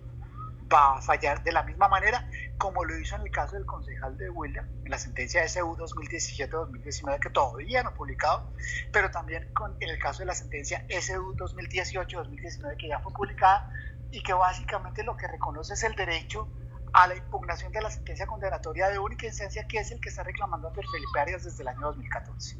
va 0.71 0.97
a 0.97 1.01
fallar 1.01 1.43
de 1.43 1.53
la 1.53 1.63
misma 1.63 1.87
manera 1.87 2.29
como 2.57 2.83
lo 2.83 2.97
hizo 2.97 3.15
en 3.15 3.21
el 3.21 3.31
caso 3.31 3.55
del 3.55 3.65
concejal 3.65 4.17
de 4.17 4.29
William, 4.29 4.67
en 4.83 4.91
la 4.91 4.97
sentencia 4.97 5.47
SU 5.47 5.77
2017-2019 5.77 7.19
que 7.19 7.29
todavía 7.29 7.83
no 7.83 7.89
ha 7.89 7.93
publicado, 7.93 8.51
pero 8.91 9.09
también 9.11 9.47
con, 9.53 9.77
en 9.79 9.89
el 9.89 9.99
caso 9.99 10.19
de 10.19 10.25
la 10.25 10.35
sentencia 10.35 10.85
SU 10.89 11.35
2018-2019 11.35 12.77
que 12.77 12.89
ya 12.89 12.99
fue 12.99 13.13
publicada 13.13 13.71
y 14.11 14.21
que 14.21 14.33
básicamente 14.33 15.03
lo 15.03 15.15
que 15.15 15.27
reconoce 15.27 15.73
es 15.73 15.83
el 15.83 15.95
derecho 15.95 16.49
a 16.93 17.07
la 17.07 17.15
impugnación 17.15 17.71
de 17.71 17.81
la 17.81 17.91
sentencia 17.91 18.25
condenatoria 18.25 18.89
de 18.89 18.99
única 18.99 19.25
instancia, 19.25 19.67
que 19.67 19.79
es 19.79 19.91
el 19.91 19.99
que 19.99 20.09
está 20.09 20.23
reclamando 20.23 20.67
Andrés 20.67 20.85
Felipe 20.91 21.19
Arias 21.19 21.43
desde 21.43 21.63
el 21.63 21.69
año 21.69 21.81
2014. 21.81 22.57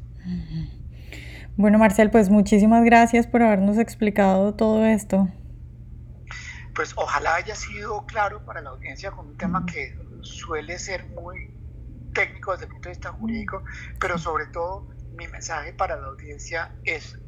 Bueno, 1.56 1.78
Marcel, 1.78 2.10
pues 2.10 2.30
muchísimas 2.30 2.84
gracias 2.84 3.26
por 3.26 3.42
habernos 3.42 3.78
explicado 3.78 4.54
todo 4.54 4.84
esto. 4.84 5.28
Pues 6.74 6.92
ojalá 6.96 7.34
haya 7.34 7.56
sido 7.56 8.06
claro 8.06 8.44
para 8.44 8.60
la 8.60 8.70
audiencia 8.70 9.10
con 9.10 9.28
un 9.28 9.36
tema 9.36 9.66
que 9.66 9.98
suele 10.20 10.78
ser 10.78 11.06
muy 11.08 11.50
técnico 12.14 12.52
desde 12.52 12.66
el 12.66 12.72
punto 12.72 12.88
de 12.88 12.94
vista 12.94 13.12
jurídico, 13.12 13.64
pero 13.98 14.18
sobre 14.18 14.46
todo 14.46 14.86
mi 15.16 15.26
mensaje 15.26 15.72
para 15.72 15.96
la 15.96 16.06
audiencia 16.06 16.72
es, 16.84 17.18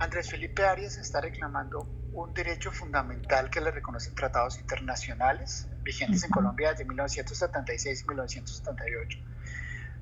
Andrés 0.00 0.30
Felipe 0.30 0.64
Arias 0.64 0.96
está 0.96 1.20
reclamando 1.20 1.86
un 2.12 2.34
derecho 2.34 2.72
fundamental 2.72 3.50
que 3.50 3.60
le 3.60 3.70
reconocen 3.70 4.14
tratados 4.14 4.58
internacionales 4.58 5.68
vigentes 5.88 6.22
en 6.22 6.30
Colombia 6.30 6.72
desde 6.72 6.84
1976 6.84 8.02
y 8.02 8.08
1978. 8.08 9.18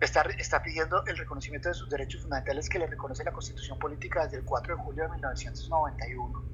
Está, 0.01 0.22
está 0.37 0.61
pidiendo 0.61 1.07
el 1.07 1.16
reconocimiento 1.16 1.68
de 1.68 1.75
sus 1.77 1.88
derechos 1.88 2.22
fundamentales 2.22 2.68
que 2.68 2.81
le 2.81 2.88
reconoce 2.88 3.22
la 3.22 3.33
Constitución 3.33 3.79
Política 3.79 4.25
desde 4.25 4.38
el 4.38 4.44
4 4.44 4.77
de 4.77 4.83
julio 4.83 5.05
de 5.05 5.11
1991. 5.11 6.44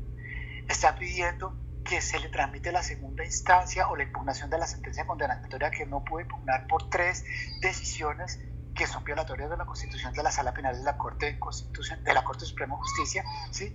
Está 0.69 0.95
pidiendo 0.97 1.57
que 1.83 2.03
se 2.03 2.21
le 2.21 2.29
transmite 2.29 2.73
la 2.73 2.83
segunda 2.83 3.25
instancia 3.25 3.89
o 3.89 3.97
la 3.97 4.03
impugnación 4.03 4.51
de 4.51 4.59
la 4.59 4.67
sentencia 4.67 5.07
condenatoria 5.07 5.71
que 5.71 5.87
no 5.87 6.05
puede 6.05 6.27
impugnar 6.27 6.67
por 6.67 6.91
tres 6.91 7.25
decisiones 7.63 8.39
que 8.75 8.87
son 8.87 9.03
violatorias 9.03 9.49
de 9.49 9.57
la 9.57 9.65
Constitución 9.65 10.13
de 10.13 10.23
la 10.23 10.31
Sala 10.31 10.53
Penal 10.53 10.77
de 10.77 10.85
la 10.85 10.99
Corte, 10.99 11.39
Constitución, 11.39 12.05
de 12.05 12.13
la 12.13 12.23
Corte 12.23 12.45
Suprema 12.45 12.75
de 12.75 12.83
Justicia, 12.83 13.25
¿sí? 13.51 13.75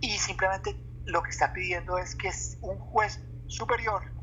y 0.00 0.16
simplemente 0.18 0.76
lo 1.04 1.22
que 1.24 1.30
está 1.30 1.52
pidiendo 1.52 1.98
es 1.98 2.14
que 2.14 2.30
un 2.60 2.78
juez 2.78 3.20
superior, 3.48 4.21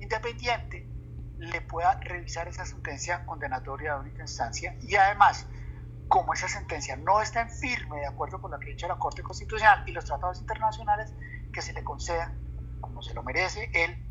independiente, 0.00 0.88
le 1.38 1.60
pueda 1.62 1.98
revisar 2.00 2.48
esa 2.48 2.64
sentencia 2.64 3.24
condenatoria 3.24 3.94
de 3.94 4.00
única 4.00 4.22
instancia 4.22 4.76
y 4.80 4.96
además, 4.96 5.46
como 6.08 6.34
esa 6.34 6.48
sentencia 6.48 6.96
no 6.96 7.20
está 7.20 7.42
en 7.42 7.50
firme 7.50 8.00
de 8.00 8.06
acuerdo 8.06 8.40
con 8.40 8.50
lo 8.50 8.58
que 8.58 8.66
ha 8.66 8.70
dicho 8.70 8.88
la 8.88 8.98
Corte 8.98 9.22
Constitucional 9.22 9.84
y 9.86 9.92
los 9.92 10.04
tratados 10.04 10.40
internacionales, 10.40 11.12
que 11.52 11.62
se 11.62 11.72
le 11.72 11.84
conceda, 11.84 12.32
como 12.80 13.02
se 13.02 13.14
lo 13.14 13.22
merece 13.22 13.70
él 13.72 14.04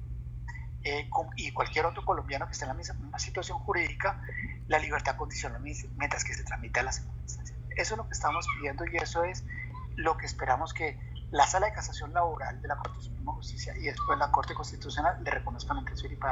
eh, 0.84 1.10
y 1.36 1.52
cualquier 1.52 1.86
otro 1.86 2.06
colombiano 2.06 2.46
que 2.46 2.54
esté 2.54 2.66
en 2.66 2.70
la 2.70 2.74
misma 2.74 3.20
situación 3.20 3.58
jurídica, 3.60 4.22
la 4.68 4.80
libertad 4.80 5.16
condicional 5.16 5.62
mientras 5.62 6.24
que 6.24 6.34
se 6.34 6.44
tramita 6.44 6.82
la 6.84 6.92
segunda 6.92 7.22
instancia. 7.22 7.56
Eso 7.76 7.94
es 7.94 7.98
lo 7.98 8.06
que 8.06 8.14
estamos 8.14 8.48
pidiendo 8.58 8.86
y 8.86 8.98
eso 8.98 9.24
es 9.24 9.44
lo 9.96 10.18
que 10.18 10.26
esperamos 10.26 10.74
que 10.74 10.98
la 11.32 11.46
Sala 11.46 11.68
de 11.68 11.74
Casación 11.74 12.14
Laboral 12.14 12.62
de 12.62 12.68
la 12.68 12.78
Corte 12.78 13.02
Suprema 13.02 13.32
de 13.32 13.38
Justicia 13.38 13.74
y 13.78 13.84
después 13.84 14.18
la 14.18 14.32
Corte 14.32 14.54
Constitucional 14.54 15.18
le 15.24 15.32
reconozcan 15.32 15.78
Andrés 15.78 16.02
Felipe 16.02 16.26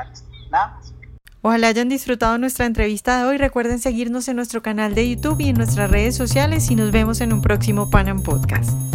Nada 0.50 0.76
más. 0.76 0.94
Ojalá 1.42 1.68
hayan 1.68 1.90
disfrutado 1.90 2.38
nuestra 2.40 2.66
entrevista 2.66 3.20
de 3.20 3.26
hoy. 3.26 3.38
Recuerden 3.38 3.80
seguirnos 3.80 4.28
en 4.28 4.36
nuestro 4.36 4.64
canal 4.64 4.96
de 4.96 5.08
YouTube 5.08 5.42
y 5.42 5.50
en 5.50 5.58
nuestras 5.58 5.92
redes 5.92 6.16
sociales 6.16 6.72
y 6.72 6.76
nos 6.76 6.92
vemos 6.92 7.22
en 7.22 7.34
un 7.34 7.42
próximo 7.42 7.90
Panam 7.92 8.24
Podcast. 8.24 8.95